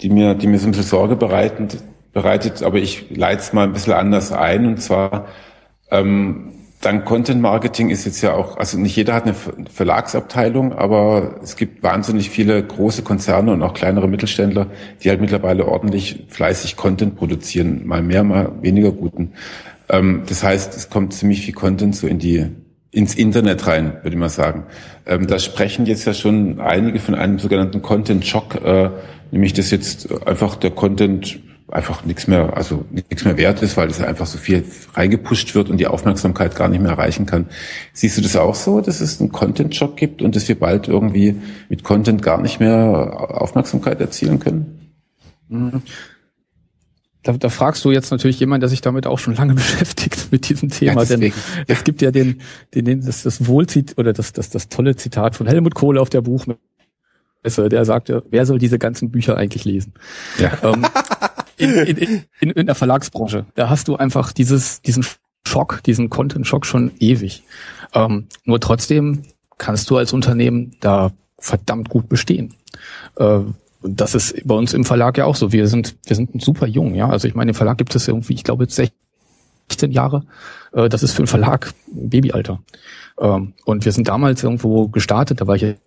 [0.00, 1.68] die mir, die mir so ein bisschen Sorge bereiten,
[2.12, 2.62] bereitet.
[2.62, 4.66] Aber ich leite es mal ein bisschen anders ein.
[4.66, 5.26] Und zwar
[5.90, 6.52] ähm,
[6.82, 11.54] dann Content Marketing ist jetzt ja auch, also nicht jeder hat eine Verlagsabteilung, aber es
[11.54, 14.66] gibt wahnsinnig viele große Konzerne und auch kleinere Mittelständler,
[15.02, 19.32] die halt mittlerweile ordentlich fleißig Content produzieren, mal mehr, mal weniger guten.
[19.92, 22.46] Ähm, das heißt, es kommt ziemlich viel Content so in die
[22.90, 24.64] ins Internet rein, würde ich mal sagen.
[25.06, 28.90] Ähm, da sprechen jetzt ja schon einige von einem sogenannten Content-Shock, äh,
[29.30, 33.88] nämlich dass jetzt einfach der Content einfach nichts mehr, also nichts mehr wert ist, weil
[33.88, 34.62] es einfach so viel
[34.92, 37.46] reingepusht wird und die Aufmerksamkeit gar nicht mehr erreichen kann.
[37.94, 41.36] Siehst du das auch so, dass es einen Content-Shock gibt und dass wir bald irgendwie
[41.70, 44.92] mit Content gar nicht mehr Aufmerksamkeit erzielen können?
[47.22, 50.48] Da, da fragst du jetzt natürlich jemand, der sich damit auch schon lange beschäftigt mit
[50.48, 51.32] diesem Thema, ja, denn
[51.66, 52.40] es gibt ja den,
[52.74, 56.10] den, den das, das Wohlzit oder das, das, das tolle Zitat von Helmut Kohle auf
[56.10, 56.58] der Buchmesse,
[57.44, 59.94] der sagte, wer soll diese ganzen Bücher eigentlich lesen?
[60.38, 60.58] Ja.
[60.62, 60.86] Ähm,
[61.56, 65.04] in, in, in, in der Verlagsbranche, da hast du einfach dieses, diesen
[65.46, 67.44] Schock, diesen Content-Schock schon ewig.
[67.94, 69.22] Ähm, nur trotzdem
[69.58, 72.54] kannst du als Unternehmen da verdammt gut bestehen.
[73.16, 73.40] Äh,
[73.82, 75.52] das ist bei uns im Verlag ja auch so.
[75.52, 77.08] Wir sind, wir sind super jung, ja.
[77.08, 80.24] Also ich meine, im Verlag gibt es irgendwie, ich glaube, jetzt 16 Jahre.
[80.72, 82.60] Äh, das ist für einen Verlag Babyalter.
[83.20, 85.80] Ähm, und wir sind damals irgendwo gestartet, da war ich jetzt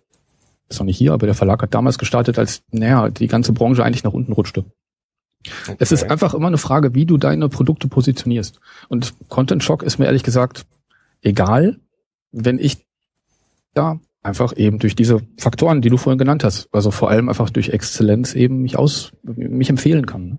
[0.78, 4.04] noch nicht hier, aber der Verlag hat damals gestartet, als, naja, die ganze Branche eigentlich
[4.04, 4.64] nach unten rutschte.
[5.62, 5.76] Okay.
[5.78, 8.60] Es ist einfach immer eine Frage, wie du deine Produkte positionierst.
[8.88, 10.66] Und Content Shock ist mir ehrlich gesagt
[11.22, 11.78] egal,
[12.32, 12.84] wenn ich
[13.74, 17.50] da einfach eben durch diese Faktoren, die du vorhin genannt hast, also vor allem einfach
[17.50, 20.38] durch Exzellenz eben mich aus, mich empfehlen kann.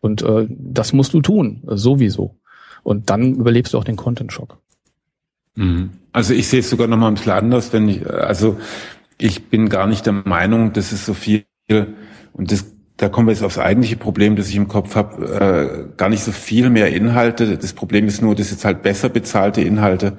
[0.00, 2.38] Und äh, das musst du tun, sowieso.
[2.82, 4.58] Und dann überlebst du auch den Content-Schock.
[5.56, 5.90] Mhm.
[6.12, 8.58] Also ich sehe es sogar noch mal ein bisschen anders, wenn ich, also
[9.18, 11.44] ich bin gar nicht der Meinung, dass es so viel
[12.32, 12.66] und das
[12.96, 16.24] da kommen wir jetzt aufs eigentliche Problem, das ich im Kopf habe, äh, gar nicht
[16.24, 17.58] so viel mehr Inhalte.
[17.58, 20.16] Das Problem ist nur, dass jetzt halt besser bezahlte Inhalte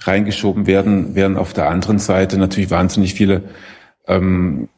[0.00, 3.42] reingeschoben werden, während auf der anderen Seite natürlich wahnsinnig viele
[4.06, 4.68] ähm,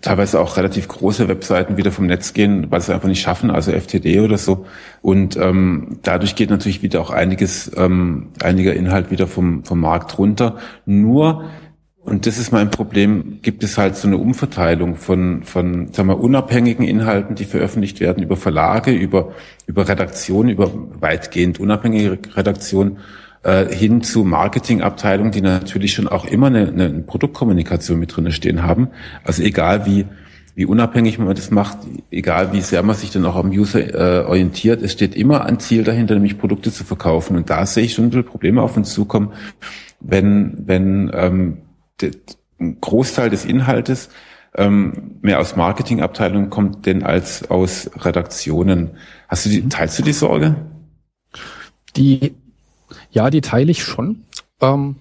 [0.00, 3.72] teilweise auch relativ große Webseiten wieder vom Netz gehen, weil sie einfach nicht schaffen, also
[3.72, 4.66] FTD oder so.
[5.00, 10.18] Und ähm, dadurch geht natürlich wieder auch einiges, ähm, einiger Inhalt wieder vom, vom Markt
[10.18, 10.58] runter.
[10.86, 11.50] Nur,
[12.00, 16.20] und das ist mein Problem, gibt es halt so eine Umverteilung von, von sagen wir,
[16.20, 19.32] unabhängigen Inhalten, die veröffentlicht werden über Verlage, über,
[19.66, 22.98] über Redaktionen, über weitgehend unabhängige Redaktionen
[23.42, 28.62] äh, hin zu Marketingabteilungen, die natürlich schon auch immer eine, eine Produktkommunikation mit drinne stehen
[28.62, 28.88] haben.
[29.24, 30.06] Also egal wie
[30.54, 31.78] wie unabhängig man das macht,
[32.10, 35.58] egal wie sehr man sich dann auch am User äh, orientiert, es steht immer ein
[35.60, 37.36] Ziel dahinter, nämlich Produkte zu verkaufen.
[37.36, 39.32] Und da sehe ich schon ein Probleme auf uns zukommen,
[40.00, 41.62] wenn, wenn ähm,
[42.60, 44.10] ein Großteil des Inhaltes
[44.54, 48.90] ähm, mehr aus Marketingabteilungen kommt, denn als aus Redaktionen.
[49.28, 50.56] Hast du die, teilst du die Sorge?
[51.96, 52.34] Die
[53.12, 54.24] ja, die teile ich schon.
[54.60, 54.96] Ähm,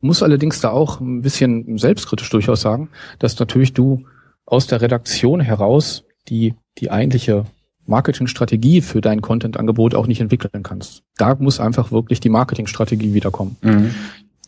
[0.00, 4.04] muss allerdings da auch ein bisschen selbstkritisch durchaus sagen, dass natürlich du
[4.44, 7.44] aus der Redaktion heraus die, die eigentliche
[7.86, 11.02] Marketingstrategie für dein Content-Angebot auch nicht entwickeln kannst.
[11.16, 13.56] Da muss einfach wirklich die Marketingstrategie wiederkommen.
[13.62, 13.94] Mhm.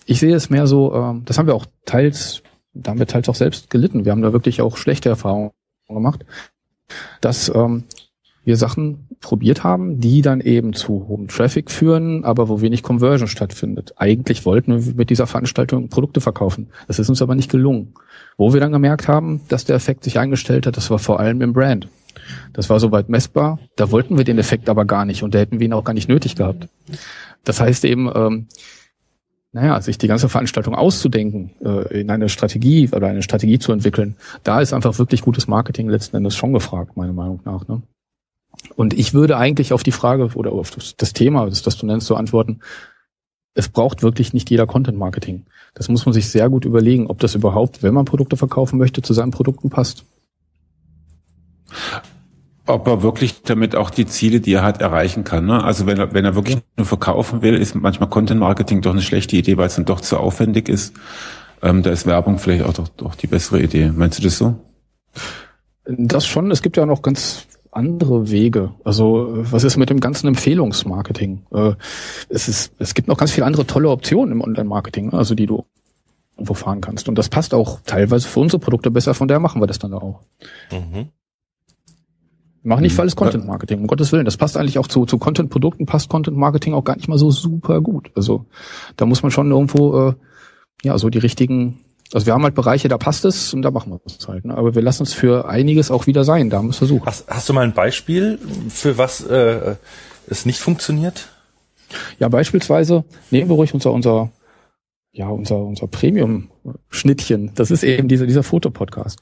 [0.06, 2.42] Ich sehe es mehr so, äh, das haben wir auch teils,
[2.72, 4.04] da haben wir teils auch selbst gelitten.
[4.04, 5.50] Wir haben da wirklich auch schlechte Erfahrungen
[5.88, 6.24] gemacht,
[7.20, 7.84] dass ähm,
[8.44, 13.28] wir Sachen probiert haben, die dann eben zu hohem Traffic führen, aber wo wenig Conversion
[13.28, 13.94] stattfindet.
[13.96, 16.68] Eigentlich wollten wir mit dieser Veranstaltung Produkte verkaufen.
[16.86, 17.94] Das ist uns aber nicht gelungen.
[18.36, 21.40] Wo wir dann gemerkt haben, dass der Effekt sich eingestellt hat, das war vor allem
[21.40, 21.88] im Brand.
[22.52, 23.58] Das war soweit messbar.
[23.76, 25.94] Da wollten wir den Effekt aber gar nicht und da hätten wir ihn auch gar
[25.94, 26.68] nicht nötig gehabt.
[27.44, 28.46] Das heißt eben, ähm,
[29.52, 34.16] naja, sich die ganze Veranstaltung auszudenken, äh, in eine Strategie oder eine Strategie zu entwickeln,
[34.44, 37.66] da ist einfach wirklich gutes Marketing letzten Endes schon gefragt, meiner Meinung nach.
[37.66, 37.80] Ne?
[38.74, 42.06] Und ich würde eigentlich auf die Frage oder auf das Thema, das, das du nennst,
[42.06, 42.60] so antworten,
[43.54, 45.46] es braucht wirklich nicht jeder Content Marketing.
[45.74, 49.02] Das muss man sich sehr gut überlegen, ob das überhaupt, wenn man Produkte verkaufen möchte,
[49.02, 50.04] zu seinen Produkten passt.
[52.66, 55.46] Ob er wirklich damit auch die Ziele, die er hat, erreichen kann.
[55.46, 55.62] Ne?
[55.62, 59.02] Also wenn er, wenn er wirklich nur verkaufen will, ist manchmal Content Marketing doch eine
[59.02, 60.94] schlechte Idee, weil es dann doch zu aufwendig ist.
[61.62, 63.90] Ähm, da ist Werbung vielleicht auch doch, doch die bessere Idee.
[63.94, 64.56] Meinst du das so?
[65.86, 66.50] Das schon.
[66.50, 67.46] Es gibt ja noch ganz
[67.76, 68.72] andere Wege.
[68.84, 71.46] Also was ist mit dem ganzen Empfehlungsmarketing?
[71.52, 71.72] Äh,
[72.28, 75.64] es, ist, es gibt noch ganz viele andere tolle Optionen im Online-Marketing, also die du
[76.36, 77.08] irgendwo fahren kannst.
[77.08, 79.94] Und das passt auch teilweise für unsere Produkte besser, von der machen wir das dann
[79.94, 80.20] auch.
[80.70, 81.08] Mhm.
[82.62, 84.24] Machen nicht für alles Content Marketing, um Gottes Willen.
[84.24, 87.30] Das passt eigentlich auch zu, zu Content-Produkten, passt Content Marketing auch gar nicht mal so
[87.30, 88.10] super gut.
[88.16, 88.46] Also
[88.96, 90.14] da muss man schon irgendwo äh,
[90.82, 91.78] ja so die richtigen
[92.12, 94.44] also wir haben halt Bereiche, da passt es und da machen wir es halt.
[94.44, 94.56] Ne?
[94.56, 96.50] Aber wir lassen es für einiges auch wieder sein.
[96.50, 97.06] Da haben wir es versucht.
[97.06, 98.38] Hast, hast, du mal ein Beispiel,
[98.68, 99.76] für was äh,
[100.28, 101.28] es nicht funktioniert?
[102.18, 104.30] Ja, beispielsweise nehmen wir ruhig unser, unser,
[105.12, 107.52] ja, unser, unser Premium-Schnittchen.
[107.54, 109.20] Das ist eben dieser, dieser Fotopodcast.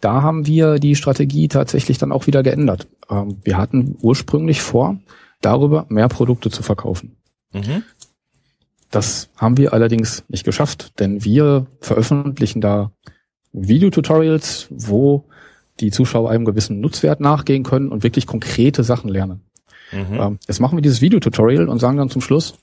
[0.00, 2.86] Da haben wir die Strategie tatsächlich dann auch wieder geändert.
[3.08, 4.98] Ähm, wir hatten ursprünglich vor,
[5.40, 7.16] darüber mehr Produkte zu verkaufen.
[7.52, 7.82] Mhm.
[8.96, 12.92] Das haben wir allerdings nicht geschafft, denn wir veröffentlichen da
[13.52, 15.24] Videotutorials, wo
[15.80, 19.42] die Zuschauer einem gewissen Nutzwert nachgehen können und wirklich konkrete Sachen lernen.
[19.92, 20.14] Mhm.
[20.18, 22.54] Ähm, jetzt machen wir dieses Videotutorial und sagen dann zum Schluss,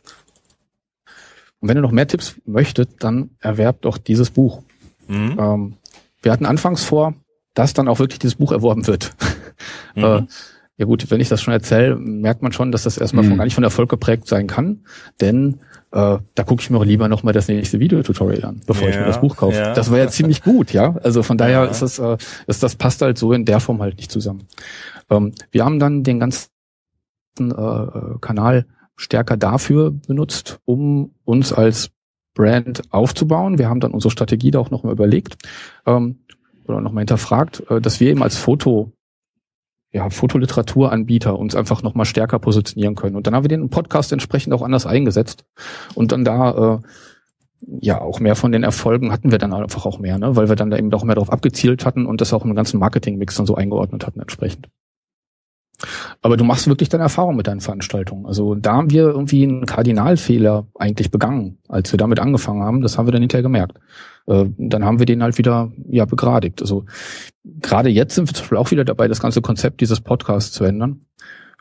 [1.60, 4.64] und wenn ihr noch mehr Tipps möchtet, dann erwerbt doch dieses Buch.
[5.08, 5.38] Mhm.
[5.40, 5.74] Ähm,
[6.24, 7.14] wir hatten anfangs vor,
[7.54, 9.12] dass dann auch wirklich dieses Buch erworben wird.
[9.96, 10.04] Mhm.
[10.04, 10.22] Äh,
[10.78, 13.30] Ja gut, wenn ich das schon erzähle, merkt man schon, dass das erstmal mhm.
[13.30, 14.84] von, gar nicht von Erfolg geprägt sein kann,
[15.22, 15.60] denn
[15.94, 19.00] äh, da gucke ich mir auch lieber nochmal das nächste Videotutorial an, bevor ja, ich
[19.00, 19.58] mir das Buch kaufe.
[19.58, 19.74] Ja.
[19.74, 20.96] Das war ja ziemlich gut, ja.
[21.04, 21.66] Also von daher ja.
[21.66, 22.18] ist das, äh,
[22.48, 24.48] ist, das passt halt so in der Form halt nicht zusammen.
[25.12, 26.50] Ähm, wir haben dann den ganzen
[27.39, 28.66] äh, Kanal
[28.96, 31.91] stärker dafür benutzt, um uns als
[32.34, 33.60] Brand aufzubauen.
[33.60, 35.36] Wir haben dann unsere Strategie da auch nochmal überlegt
[35.86, 36.24] ähm,
[36.66, 38.94] oder nochmal hinterfragt, äh, dass wir eben als Foto
[39.94, 43.16] ja, Fotoliteraturanbieter uns einfach nochmal stärker positionieren können.
[43.16, 45.46] Und dann haben wir den Podcast entsprechend auch anders eingesetzt.
[45.94, 46.88] Und dann da äh,
[47.80, 50.36] ja auch mehr von den Erfolgen hatten wir dann einfach auch mehr, ne?
[50.36, 52.80] weil wir dann da eben auch mehr darauf abgezielt hatten und das auch im ganzen
[52.80, 54.68] Marketingmix dann so eingeordnet hatten entsprechend.
[56.22, 58.26] Aber du machst wirklich deine Erfahrung mit deinen Veranstaltungen.
[58.26, 62.82] Also da haben wir irgendwie einen Kardinalfehler eigentlich begangen, als wir damit angefangen haben.
[62.82, 63.80] Das haben wir dann hinterher gemerkt.
[64.28, 66.62] Äh, dann haben wir den halt wieder ja begradigt.
[66.62, 66.86] Also
[67.44, 70.64] gerade jetzt sind wir zum Beispiel auch wieder dabei, das ganze Konzept dieses Podcasts zu
[70.64, 71.06] ändern,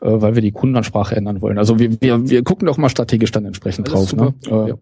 [0.01, 1.57] äh, weil wir die Kundenansprache ändern wollen.
[1.57, 4.13] Also wir, wir, wir gucken doch mal strategisch dann entsprechend drauf.
[4.13, 4.33] Ne?
[4.47, 4.75] Äh, ja.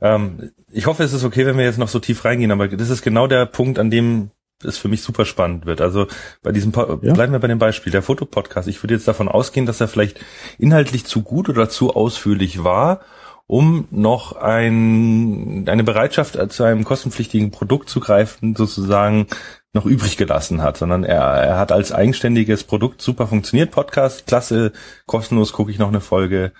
[0.00, 2.90] Ähm, ich hoffe, es ist okay, wenn wir jetzt noch so tief reingehen, aber das
[2.90, 4.30] ist genau der Punkt, an dem
[4.64, 5.80] es für mich super spannend wird.
[5.80, 6.06] Also
[6.42, 7.12] bei diesem po ja.
[7.12, 8.68] bleiben wir bei dem Beispiel der Fotopodcast.
[8.68, 10.20] Ich würde jetzt davon ausgehen, dass er vielleicht
[10.58, 13.00] inhaltlich zu gut oder zu ausführlich war,
[13.46, 19.26] um noch ein, eine Bereitschaft zu einem kostenpflichtigen Produkt zu greifen, sozusagen
[19.72, 23.70] noch übrig gelassen hat, sondern er, er hat als eigenständiges Produkt super funktioniert.
[23.70, 24.72] Podcast, klasse,
[25.06, 26.52] kostenlos gucke ich noch eine Folge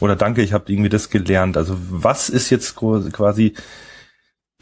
[0.00, 1.56] oder danke, ich habe irgendwie das gelernt.
[1.56, 3.54] Also was ist jetzt quasi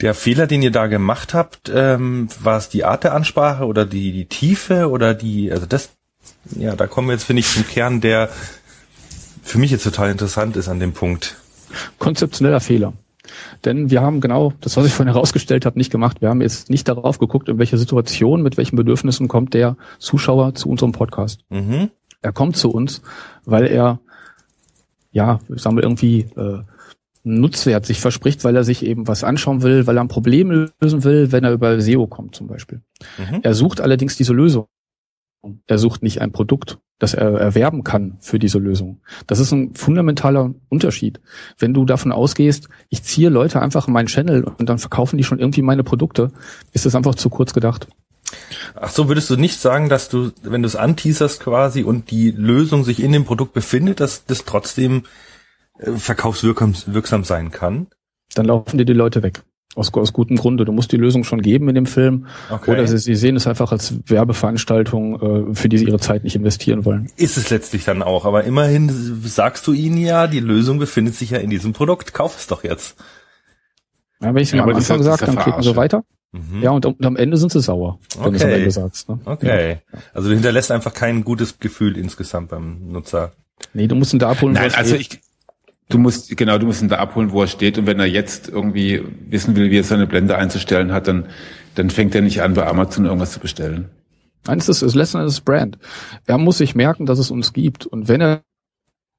[0.01, 3.87] der Fehler, den ihr da gemacht habt, ähm, war es die Art der Ansprache oder
[3.87, 5.91] die, die Tiefe oder die, also das,
[6.57, 8.29] ja, da kommen wir jetzt, finde ich, zum Kern, der
[9.43, 11.37] für mich jetzt total interessant ist an dem Punkt.
[11.99, 12.93] Konzeptioneller Fehler.
[13.65, 16.21] Denn wir haben genau das, was ich vorhin herausgestellt habe, nicht gemacht.
[16.21, 20.55] Wir haben jetzt nicht darauf geguckt, in welche Situation, mit welchen Bedürfnissen kommt der Zuschauer
[20.55, 21.41] zu unserem Podcast.
[21.49, 21.91] Mhm.
[22.21, 23.03] Er kommt zu uns,
[23.45, 24.01] weil er,
[25.13, 26.61] ja, sagen wir irgendwie, äh,
[27.25, 31.05] Nutzwert sich verspricht, weil er sich eben was anschauen will, weil er ein Problem lösen
[31.05, 32.83] will, wenn er über SEO kommt zum Beispiel.
[33.19, 33.41] Mhm.
[33.43, 34.67] Er sucht allerdings diese Lösung.
[35.67, 39.01] Er sucht nicht ein Produkt, das er erwerben kann für diese Lösung.
[39.27, 41.21] Das ist ein fundamentaler Unterschied.
[41.59, 45.25] Wenn du davon ausgehst, ich ziehe Leute einfach in meinen Channel und dann verkaufen die
[45.25, 46.31] schon irgendwie meine Produkte,
[46.73, 47.89] ist das einfach zu kurz gedacht.
[48.75, 52.31] Ach so, würdest du nicht sagen, dass du, wenn du es anteaserst quasi und die
[52.31, 55.05] Lösung sich in dem Produkt befindet, dass das trotzdem
[55.79, 57.89] äh, verkaufswirksam sein kann?
[58.35, 59.43] Dann laufen dir die Leute weg.
[59.77, 60.65] Aus, aus gutem Grunde.
[60.65, 62.27] Du musst die Lösung schon geben in dem Film.
[62.49, 62.71] Okay.
[62.71, 66.37] Oder sie, sie sehen es einfach als Werbeveranstaltung, äh, für die sie ihre Zeit nicht
[66.37, 67.11] investieren wollen.
[67.17, 68.25] Ist es letztlich dann auch.
[68.25, 68.89] Aber immerhin
[69.25, 72.15] sagst du ihnen ja, die Lösung befindet sich ja in diesem Produkt.
[72.15, 72.97] Kauf es doch jetzt.
[74.21, 76.05] Ja, wenn ich es ja, am Anfang sage, dann klicken sie weiter.
[76.33, 76.63] Mhm.
[76.63, 79.09] Ja, und, und, am Ende sind sie sauer, wenn du es am Ende sagst.
[79.09, 79.19] Ne?
[79.25, 79.79] Okay.
[79.93, 79.99] Ja.
[80.13, 83.33] Also du hinterlässt einfach kein gutes Gefühl insgesamt beim Nutzer.
[83.73, 84.55] Nee, du musst ihn da abholen.
[84.55, 85.21] Nein, also ich,
[85.89, 87.77] Du musst, genau, du musst ihn da abholen, wo er steht.
[87.79, 91.27] Und wenn er jetzt irgendwie wissen will, wie er seine Blende einzustellen hat, dann,
[91.75, 93.91] dann fängt er nicht an, bei Amazon irgendwas zu bestellen.
[94.47, 95.79] Nein, es ist, es ist letztendlich das Brand.
[96.27, 97.87] Er muss sich merken, dass es uns gibt.
[97.87, 98.43] Und wenn er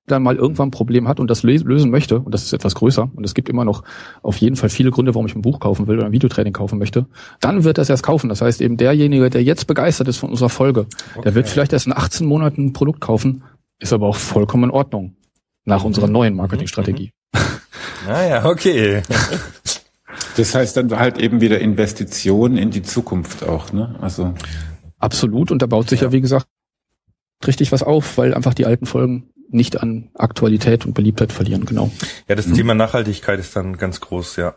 [0.07, 3.09] dann mal irgendwann ein Problem hat und das lösen möchte, und das ist etwas größer,
[3.16, 3.84] und es gibt immer noch
[4.22, 6.78] auf jeden Fall viele Gründe, warum ich ein Buch kaufen will oder ein Videotraining kaufen
[6.78, 7.07] möchte,
[7.39, 8.30] dann wird er es erst kaufen.
[8.30, 11.24] Das heißt eben derjenige, der jetzt begeistert ist von unserer Folge, okay.
[11.24, 13.43] der wird vielleicht erst in 18 Monaten ein Produkt kaufen,
[13.80, 15.16] ist aber auch vollkommen in Ordnung
[15.66, 17.11] nach unserer neuen Marketingstrategie.
[18.07, 18.45] Naja, mhm.
[18.45, 19.01] ah okay.
[20.38, 23.95] Das heißt dann halt eben wieder Investitionen in die Zukunft auch, ne?
[24.01, 24.34] Also.
[24.99, 25.51] Absolut.
[25.51, 26.47] Und da baut sich ja, ja wie gesagt,
[27.45, 31.91] richtig was auf, weil einfach die alten Folgen nicht an Aktualität und Beliebtheit verlieren, genau.
[32.28, 32.55] Ja, das mhm.
[32.55, 34.55] Thema Nachhaltigkeit ist dann ganz groß, ja.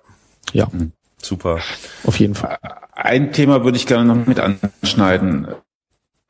[0.52, 0.68] Ja.
[0.72, 0.92] Mhm.
[1.20, 1.60] Super.
[2.04, 2.58] Auf jeden Fall.
[2.92, 5.48] Ein Thema würde ich gerne noch mit anschneiden.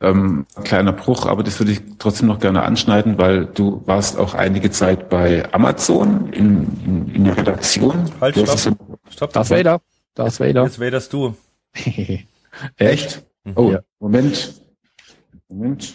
[0.01, 4.35] Ähm, kleiner Bruch, aber das würde ich trotzdem noch gerne anschneiden, weil du warst auch
[4.35, 8.09] einige Zeit bei Amazon in, in, in der Redaktion.
[8.21, 8.59] Halt, stopp.
[8.59, 8.71] So
[9.11, 9.33] stopp.
[9.33, 9.81] Darth Vader.
[10.15, 10.65] Darth Vader.
[10.65, 11.37] Jetzt Vaderst du.
[12.77, 13.25] Echt?
[13.43, 13.53] Mhm.
[13.57, 13.81] Oh, ja.
[13.99, 14.63] Moment.
[15.49, 15.95] Moment.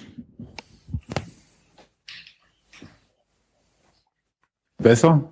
[4.80, 5.24] Besser?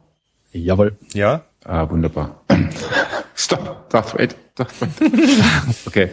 [0.54, 0.98] Jawohl.
[1.14, 1.44] Ja?
[1.66, 2.42] Ah, wunderbar.
[3.36, 3.90] Stopp.
[3.90, 4.36] Darth Vader.
[4.56, 5.74] Darth Vader.
[5.86, 6.10] okay.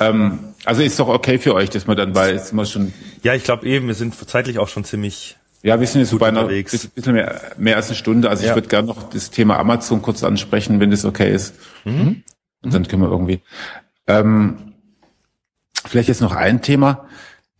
[0.00, 2.92] Ähm, also ist doch okay für euch, dass man dann bei, ist immer schon.
[3.22, 5.36] Ja, ich glaube eben, wir sind zeitlich auch schon ziemlich.
[5.62, 6.88] Ja, wir sind jetzt so bei einer unterwegs.
[6.88, 8.30] bisschen mehr, mehr als eine Stunde.
[8.30, 8.50] Also ja.
[8.50, 11.54] ich würde gerne noch das Thema Amazon kurz ansprechen, wenn das okay ist.
[11.84, 12.22] Mhm.
[12.62, 13.40] Und dann können wir irgendwie.
[14.06, 14.74] Ähm,
[15.84, 17.06] vielleicht jetzt noch ein Thema,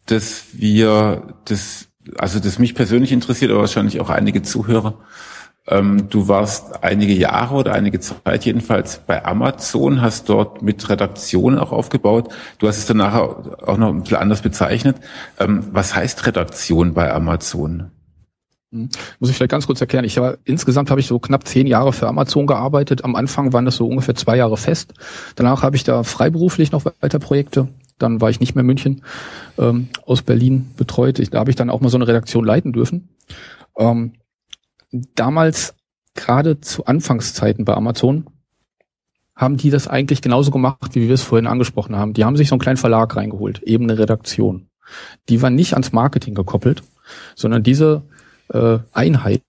[0.07, 4.99] dass wir, das, also das mich persönlich interessiert, aber wahrscheinlich auch einige Zuhörer.
[5.69, 11.59] Ähm, du warst einige Jahre oder einige Zeit jedenfalls bei Amazon, hast dort mit Redaktion
[11.59, 12.33] auch aufgebaut.
[12.59, 14.97] Du hast es dann nachher auch noch ein bisschen anders bezeichnet.
[15.39, 17.91] Ähm, was heißt Redaktion bei Amazon?
[18.73, 18.89] Hm.
[19.19, 20.05] Muss ich vielleicht ganz kurz erklären.
[20.05, 23.05] Ich war, insgesamt habe ich so knapp zehn Jahre für Amazon gearbeitet.
[23.05, 24.95] Am Anfang waren das so ungefähr zwei Jahre fest.
[25.37, 27.69] Danach habe ich da freiberuflich noch weiter Projekte.
[27.99, 29.03] Dann war ich nicht mehr München,
[29.59, 31.19] ähm, aus Berlin betreut.
[31.19, 33.09] Ich, da habe ich dann auch mal so eine Redaktion leiten dürfen.
[33.77, 34.13] Ähm,
[34.93, 35.75] damals,
[36.15, 38.27] gerade zu Anfangszeiten bei Amazon,
[39.37, 42.13] haben die das eigentlich genauso gemacht, wie wir es vorhin angesprochen haben.
[42.13, 44.69] Die haben sich so einen kleinen Verlag reingeholt, eben eine Redaktion.
[45.29, 46.83] Die war nicht ans Marketing gekoppelt,
[47.37, 48.03] sondern diese
[48.53, 49.43] äh, Einheit,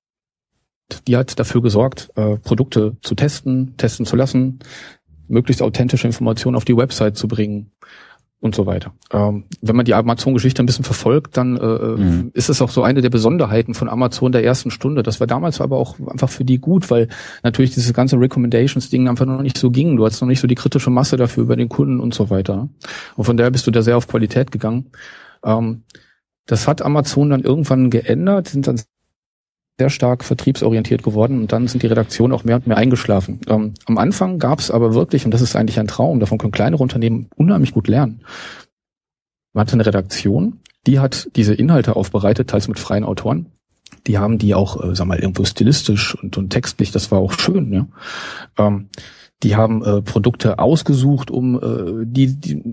[1.07, 4.59] die hat dafür gesorgt, äh, Produkte zu testen, testen zu lassen,
[5.27, 7.71] möglichst authentische Informationen auf die Website zu bringen
[8.41, 8.93] und so weiter.
[9.11, 12.31] Ähm, wenn man die Amazon-Geschichte ein bisschen verfolgt, dann äh, mhm.
[12.33, 15.03] ist es auch so eine der Besonderheiten von Amazon der ersten Stunde.
[15.03, 17.09] Das war damals aber auch einfach für die gut, weil
[17.43, 19.97] natürlich dieses ganze Recommendations-Ding einfach noch nicht so ging.
[19.97, 22.69] Du hattest noch nicht so die kritische Masse dafür über den Kunden und so weiter.
[23.17, 24.91] Und von daher bist du da sehr auf Qualität gegangen.
[25.43, 25.83] Ähm,
[26.45, 28.81] das hat Amazon dann irgendwann geändert, sind dann
[29.79, 33.39] sehr stark vertriebsorientiert geworden und dann sind die Redaktionen auch mehr und mehr eingeschlafen.
[33.47, 36.51] Ähm, am Anfang gab es aber wirklich, und das ist eigentlich ein Traum, davon können
[36.51, 38.21] kleinere Unternehmen unheimlich gut lernen.
[39.53, 43.47] Man hatte eine Redaktion, die hat diese Inhalte aufbereitet, teils mit freien Autoren.
[44.05, 47.31] Die haben die auch, äh, sag mal, irgendwo stilistisch und, und textlich, das war auch
[47.31, 47.87] schön, ja.
[48.57, 48.89] Ähm,
[49.43, 52.63] die haben äh, Produkte ausgesucht, um äh, die, die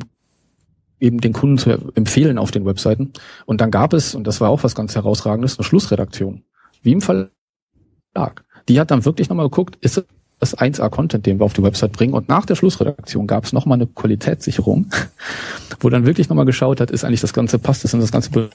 [0.99, 3.13] eben den Kunden zu empfehlen auf den Webseiten.
[3.45, 6.43] Und dann gab es, und das war auch was ganz herausragendes, eine Schlussredaktion
[6.87, 8.45] wie im Verlag.
[8.69, 10.03] Die hat dann wirklich nochmal geguckt, ist
[10.39, 12.15] das 1A-Content, den wir auf die Website bringen.
[12.15, 14.91] Und nach der Schlussredaktion gab es nochmal eine Qualitätssicherung,
[15.81, 18.51] wo dann wirklich nochmal geschaut hat, ist eigentlich das Ganze, passt es in das ganze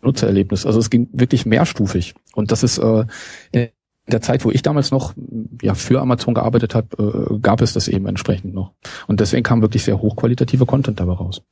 [0.00, 0.66] Benutzererlebnis.
[0.66, 2.14] Also es ging wirklich mehrstufig.
[2.34, 3.04] Und das ist äh,
[3.52, 3.68] in
[4.08, 5.14] der Zeit, wo ich damals noch
[5.62, 8.72] ja für Amazon gearbeitet habe, äh, gab es das eben entsprechend noch.
[9.06, 11.42] Und deswegen kam wirklich sehr hochqualitative Content dabei raus.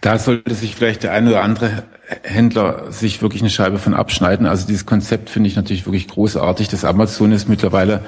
[0.00, 1.84] Da sollte sich vielleicht der eine oder andere
[2.22, 4.46] Händler sich wirklich eine Scheibe von abschneiden.
[4.46, 6.68] Also dieses Konzept finde ich natürlich wirklich großartig.
[6.68, 8.02] Das Amazon ist mittlerweile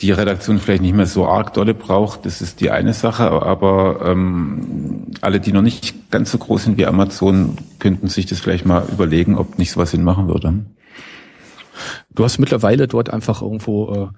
[0.00, 2.26] die Redaktion vielleicht nicht mehr so arg dolle braucht.
[2.26, 3.30] Das ist die eine Sache.
[3.30, 8.40] Aber ähm, alle, die noch nicht ganz so groß sind wie Amazon, könnten sich das
[8.40, 10.54] vielleicht mal überlegen, ob nicht sowas Sinn machen würde.
[12.14, 14.10] Du hast mittlerweile dort einfach irgendwo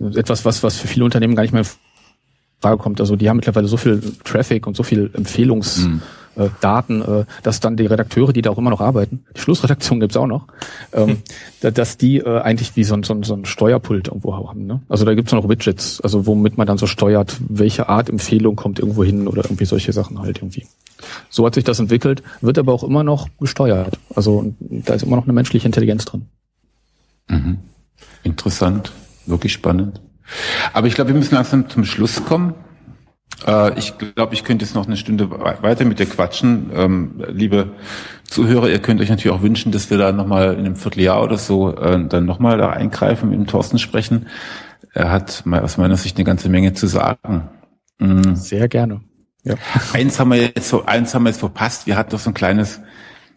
[0.00, 1.64] äh, etwas, was, was für viele Unternehmen gar nicht mehr
[2.60, 3.00] Frage kommt.
[3.00, 6.02] Also die haben mittlerweile so viel Traffic und so viel Empfehlungsdaten, mhm.
[6.36, 10.26] Äh, dass dann die Redakteure, die da auch immer noch arbeiten, die Schlussredaktion gibt's auch
[10.26, 10.46] noch,
[10.92, 11.08] ähm,
[11.62, 11.74] hm.
[11.74, 14.66] dass die äh, eigentlich wie so ein, so, ein, so ein Steuerpult irgendwo haben.
[14.66, 14.80] Ne?
[14.88, 18.78] Also da gibt's noch Widgets, also womit man dann so steuert, welche Art Empfehlung kommt
[18.78, 20.66] irgendwo hin oder irgendwie solche Sachen halt irgendwie.
[21.28, 23.98] So hat sich das entwickelt, wird aber auch immer noch gesteuert.
[24.14, 26.26] Also da ist immer noch eine menschliche Intelligenz drin.
[27.28, 27.58] Mhm.
[28.22, 28.92] Interessant,
[29.26, 30.00] wirklich spannend.
[30.72, 32.54] Aber ich glaube, wir müssen langsam zum Schluss kommen.
[33.46, 36.70] Äh, ich glaube, ich könnte jetzt noch eine Stunde weiter mit dir quatschen.
[36.74, 37.72] Ähm, liebe
[38.24, 41.38] Zuhörer, ihr könnt euch natürlich auch wünschen, dass wir da nochmal in einem Vierteljahr oder
[41.38, 44.26] so äh, dann nochmal da eingreifen, mit dem Thorsten sprechen.
[44.92, 47.48] Er hat aus meiner Sicht eine ganze Menge zu sagen.
[47.98, 48.36] Mhm.
[48.36, 49.00] Sehr gerne.
[49.44, 49.54] Ja.
[49.92, 51.86] Eins haben wir jetzt so, eins haben wir jetzt verpasst.
[51.86, 52.80] Wir hatten doch so ein kleines,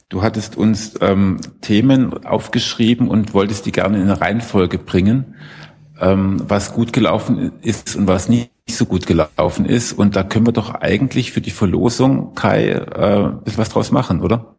[0.08, 5.36] du hattest uns ähm, Themen aufgeschrieben und wolltest die gerne in eine Reihenfolge bringen
[6.02, 9.93] ähm, was gut gelaufen ist und was nicht so gut gelaufen ist.
[9.93, 13.91] Und da können wir doch eigentlich für die Verlosung, Kai, äh, ein bisschen was draus
[13.91, 14.57] machen, oder?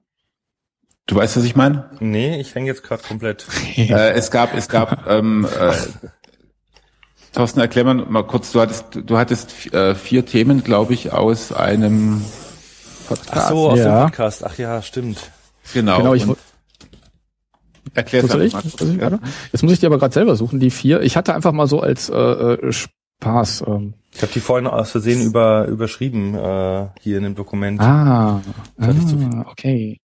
[1.07, 1.91] Du weißt, was ich meine?
[1.99, 3.47] Nee, ich hänge jetzt gerade komplett.
[3.77, 5.73] äh, es gab, es gab, ähm, äh,
[7.33, 11.53] Thorsten, erklär mal, mal kurz, du hattest, du hattest äh, vier Themen, glaube ich, aus
[11.53, 12.25] einem
[13.09, 13.33] Podcast.
[13.33, 13.85] Ach so, aus ja.
[13.85, 14.45] dem Podcast.
[14.45, 15.19] Ach ja, stimmt.
[15.73, 15.99] Genau.
[15.99, 16.27] genau ich,
[17.95, 18.53] Erklär es ich?
[19.01, 19.19] Ja.
[19.53, 21.01] Jetzt muss ich die aber gerade selber suchen, die vier.
[21.03, 23.65] Ich hatte einfach mal so als äh, äh Spaß.
[23.67, 23.95] Ähm.
[24.13, 27.81] Ich habe die vorhin aus Versehen über, überschrieben äh, hier in dem Dokument.
[27.81, 28.41] Ah,
[28.79, 30.01] ah okay.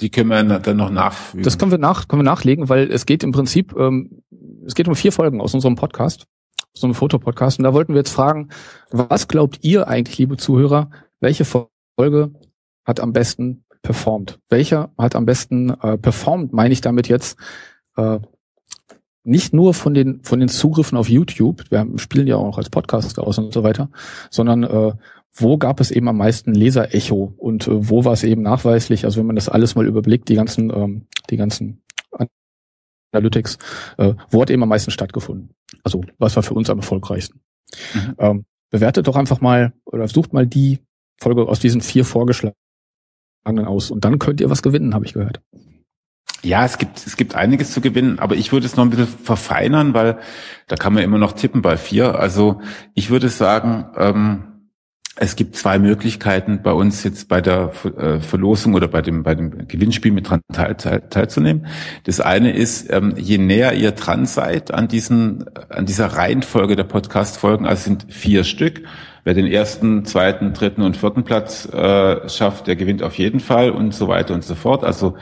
[0.00, 1.44] Die können wir dann noch nachfügen.
[1.44, 4.22] Das können wir nach, können wir nachlegen, weil es geht im Prinzip, ähm,
[4.66, 6.26] es geht um vier Folgen aus unserem Podcast,
[6.74, 7.58] aus unserem Fotopodcast.
[7.58, 8.50] Und da wollten wir jetzt fragen,
[8.90, 12.32] was glaubt ihr eigentlich, liebe Zuhörer, welche Folge
[12.84, 14.38] hat am besten performt.
[14.48, 17.38] Welcher hat am besten äh, performt, meine ich damit jetzt
[17.96, 18.18] äh,
[19.24, 22.70] nicht nur von den von den Zugriffen auf YouTube, wir spielen ja auch noch als
[22.70, 23.88] Podcast aus und so weiter,
[24.30, 24.92] sondern äh,
[25.34, 29.20] wo gab es eben am meisten Leserecho und äh, wo war es eben nachweislich, also
[29.20, 31.82] wenn man das alles mal überblickt, die ganzen ähm, die ganzen
[33.12, 33.58] Analytics,
[33.98, 35.50] äh, wo hat eben am meisten stattgefunden?
[35.84, 37.40] Also was war für uns am erfolgreichsten?
[37.94, 38.14] Mhm.
[38.18, 40.80] Ähm, bewertet doch einfach mal oder sucht mal die
[41.20, 42.56] Folge aus diesen vier vorgeschlagenen
[43.44, 43.90] aus.
[43.90, 45.40] Und dann könnt ihr was gewinnen, habe ich gehört.
[46.44, 49.06] Ja, es gibt, es gibt einiges zu gewinnen, aber ich würde es noch ein bisschen
[49.06, 50.18] verfeinern, weil
[50.66, 52.18] da kann man immer noch tippen bei vier.
[52.18, 52.60] Also
[52.94, 54.44] ich würde sagen, ähm,
[55.14, 59.34] es gibt zwei Möglichkeiten bei uns jetzt bei der äh, Verlosung oder bei dem, bei
[59.34, 61.66] dem Gewinnspiel mit dran teil, teil, teilzunehmen.
[62.04, 66.84] Das eine ist, ähm, je näher ihr dran seid an diesen, an dieser Reihenfolge der
[66.84, 68.82] Podcast-Folgen, also sind vier Stück.
[69.22, 73.70] Wer den ersten, zweiten, dritten und vierten Platz äh, schafft, der gewinnt auf jeden Fall
[73.70, 74.82] und so weiter und so fort.
[74.82, 75.14] Also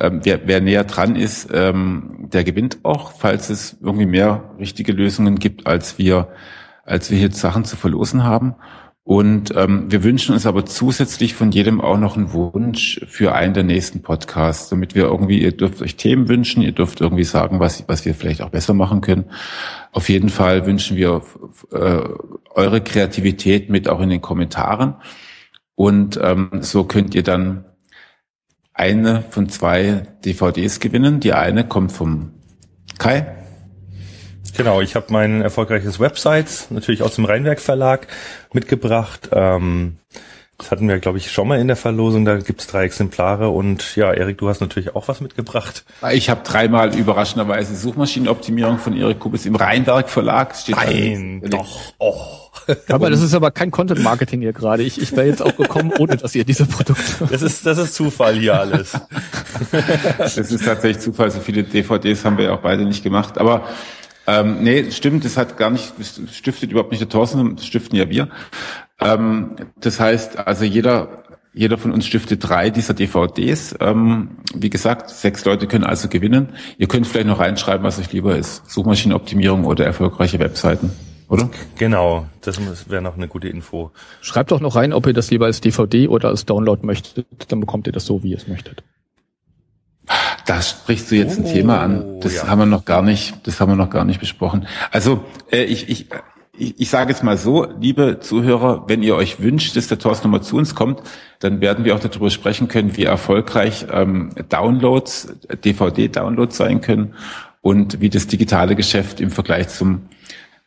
[0.00, 4.92] ähm, wer, wer näher dran ist, ähm, der gewinnt auch, falls es irgendwie mehr richtige
[4.92, 6.28] Lösungen gibt, als wir,
[6.84, 8.54] als wir hier Sachen zu verlosen haben.
[9.08, 13.54] Und ähm, wir wünschen uns aber zusätzlich von jedem auch noch einen Wunsch für einen
[13.54, 17.58] der nächsten Podcasts, damit wir irgendwie, ihr dürft euch Themen wünschen, ihr dürft irgendwie sagen,
[17.58, 19.24] was, was wir vielleicht auch besser machen können.
[19.92, 21.22] Auf jeden Fall wünschen wir
[21.72, 22.02] äh,
[22.50, 24.96] eure Kreativität mit auch in den Kommentaren.
[25.74, 27.64] Und ähm, so könnt ihr dann
[28.78, 31.20] eine von zwei DVDs gewinnen.
[31.20, 32.32] Die eine kommt vom
[32.98, 33.26] Kai.
[34.56, 38.06] Genau, ich habe mein erfolgreiches Websites natürlich aus dem Rheinwerk Verlag
[38.52, 39.28] mitgebracht.
[39.32, 39.98] Ähm,
[40.58, 42.24] das hatten wir, glaube ich, schon mal in der Verlosung.
[42.24, 43.48] Da gibt's drei Exemplare.
[43.48, 45.84] Und ja, Erik, du hast natürlich auch was mitgebracht.
[46.12, 50.56] Ich habe dreimal überraschenderweise Suchmaschinenoptimierung von Erik Kubis im Rheinwerk Verlag.
[50.56, 51.94] Steht Nein, doch.
[51.98, 52.20] Oh.
[52.88, 54.82] Aber das ist aber kein Content Marketing hier gerade.
[54.82, 57.28] Ich, ich wäre jetzt auch gekommen, ohne dass ihr diese Produkte.
[57.30, 58.92] Das ist, das ist Zufall hier alles.
[60.18, 61.30] das ist tatsächlich Zufall.
[61.30, 63.38] So viele DVDs haben wir ja auch beide nicht gemacht.
[63.38, 63.68] Aber
[64.26, 67.96] ähm, nee, stimmt, das hat gar nicht, das stiftet überhaupt nicht der Thorsten, das stiften
[67.96, 68.28] ja wir.
[69.00, 73.74] Ähm, das heißt, also jeder, jeder von uns stiftet drei dieser DVDs.
[73.80, 76.50] Ähm, wie gesagt, sechs Leute können also gewinnen.
[76.78, 78.68] Ihr könnt vielleicht noch reinschreiben, was euch lieber ist.
[78.70, 80.90] Suchmaschinenoptimierung oder erfolgreiche Webseiten
[81.28, 81.50] oder?
[81.76, 83.90] Genau, das wäre noch eine gute Info.
[84.20, 87.26] Schreibt doch noch rein, ob ihr das lieber als DVD oder als Download möchtet.
[87.48, 88.82] Dann bekommt ihr das so, wie ihr es möchtet.
[90.46, 92.20] Da sprichst du jetzt oh, ein Thema an.
[92.20, 92.48] Das ja.
[92.48, 94.66] haben wir noch gar nicht, das haben wir noch gar nicht besprochen.
[94.90, 95.22] Also
[95.52, 96.06] äh, ich, ich,
[96.58, 100.28] ich, ich sage jetzt mal so, liebe Zuhörer, wenn ihr euch wünscht, dass der Thorsten
[100.28, 101.02] nochmal zu uns kommt,
[101.38, 105.34] dann werden wir auch darüber sprechen können, wie erfolgreich ähm, Downloads,
[105.64, 107.14] DVD-Downloads sein können
[107.60, 110.02] und wie das digitale Geschäft im Vergleich zum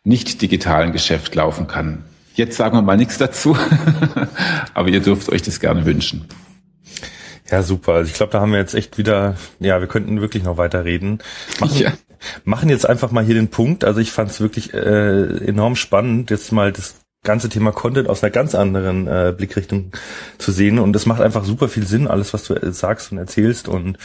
[0.03, 2.03] nicht digitalen Geschäft laufen kann.
[2.33, 3.57] Jetzt sagen wir mal nichts dazu,
[4.73, 6.25] aber ihr dürft euch das gerne wünschen.
[7.49, 7.93] Ja, super.
[7.93, 10.85] Also ich glaube, da haben wir jetzt echt wieder, ja, wir könnten wirklich noch weiter
[10.85, 11.19] reden.
[11.59, 11.91] Machen, ja.
[12.43, 13.83] Machen jetzt einfach mal hier den Punkt.
[13.83, 18.23] Also ich fand es wirklich äh, enorm spannend, jetzt mal das ganze Thema Content aus
[18.23, 19.91] einer ganz anderen äh, Blickrichtung
[20.39, 23.19] zu sehen und es macht einfach super viel Sinn, alles was du äh, sagst und
[23.19, 23.97] erzählst und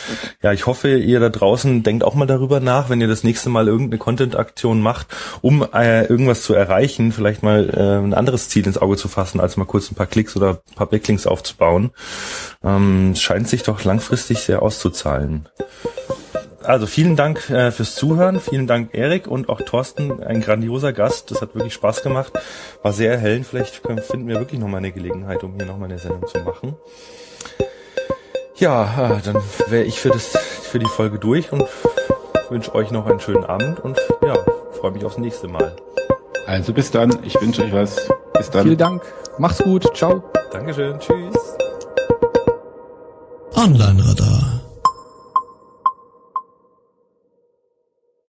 [0.43, 3.49] ja, ich hoffe, ihr da draußen denkt auch mal darüber nach, wenn ihr das nächste
[3.49, 5.07] Mal irgendeine Content-Aktion macht,
[5.41, 9.41] um äh, irgendwas zu erreichen, vielleicht mal äh, ein anderes Ziel ins Auge zu fassen,
[9.41, 11.93] als mal kurz ein paar Klicks oder ein paar Backlinks aufzubauen.
[12.63, 15.49] Ähm, scheint sich doch langfristig sehr auszuzahlen
[16.63, 18.41] also vielen Dank äh, fürs Zuhören.
[18.41, 20.23] Vielen Dank, Erik und auch Thorsten.
[20.23, 21.31] Ein grandioser Gast.
[21.31, 22.33] Das hat wirklich Spaß gemacht.
[22.83, 23.47] War sehr erhellend.
[23.47, 26.77] Vielleicht finden wir wirklich nochmal eine Gelegenheit, um hier nochmal eine Sendung zu machen.
[28.57, 29.37] Ja, äh, dann
[29.69, 31.65] wäre ich für, das, für die Folge durch und
[32.49, 34.35] wünsche euch noch einen schönen Abend und ja,
[34.73, 35.77] freue mich aufs nächste Mal.
[36.47, 37.19] Also bis dann.
[37.23, 38.09] Ich wünsche euch was.
[38.33, 38.63] Bis dann.
[38.63, 39.03] Vielen Dank.
[39.39, 39.95] Macht's gut.
[39.95, 40.23] Ciao.
[40.53, 40.99] Dankeschön.
[41.01, 41.37] Tschüss.
[43.55, 44.56] Online Radar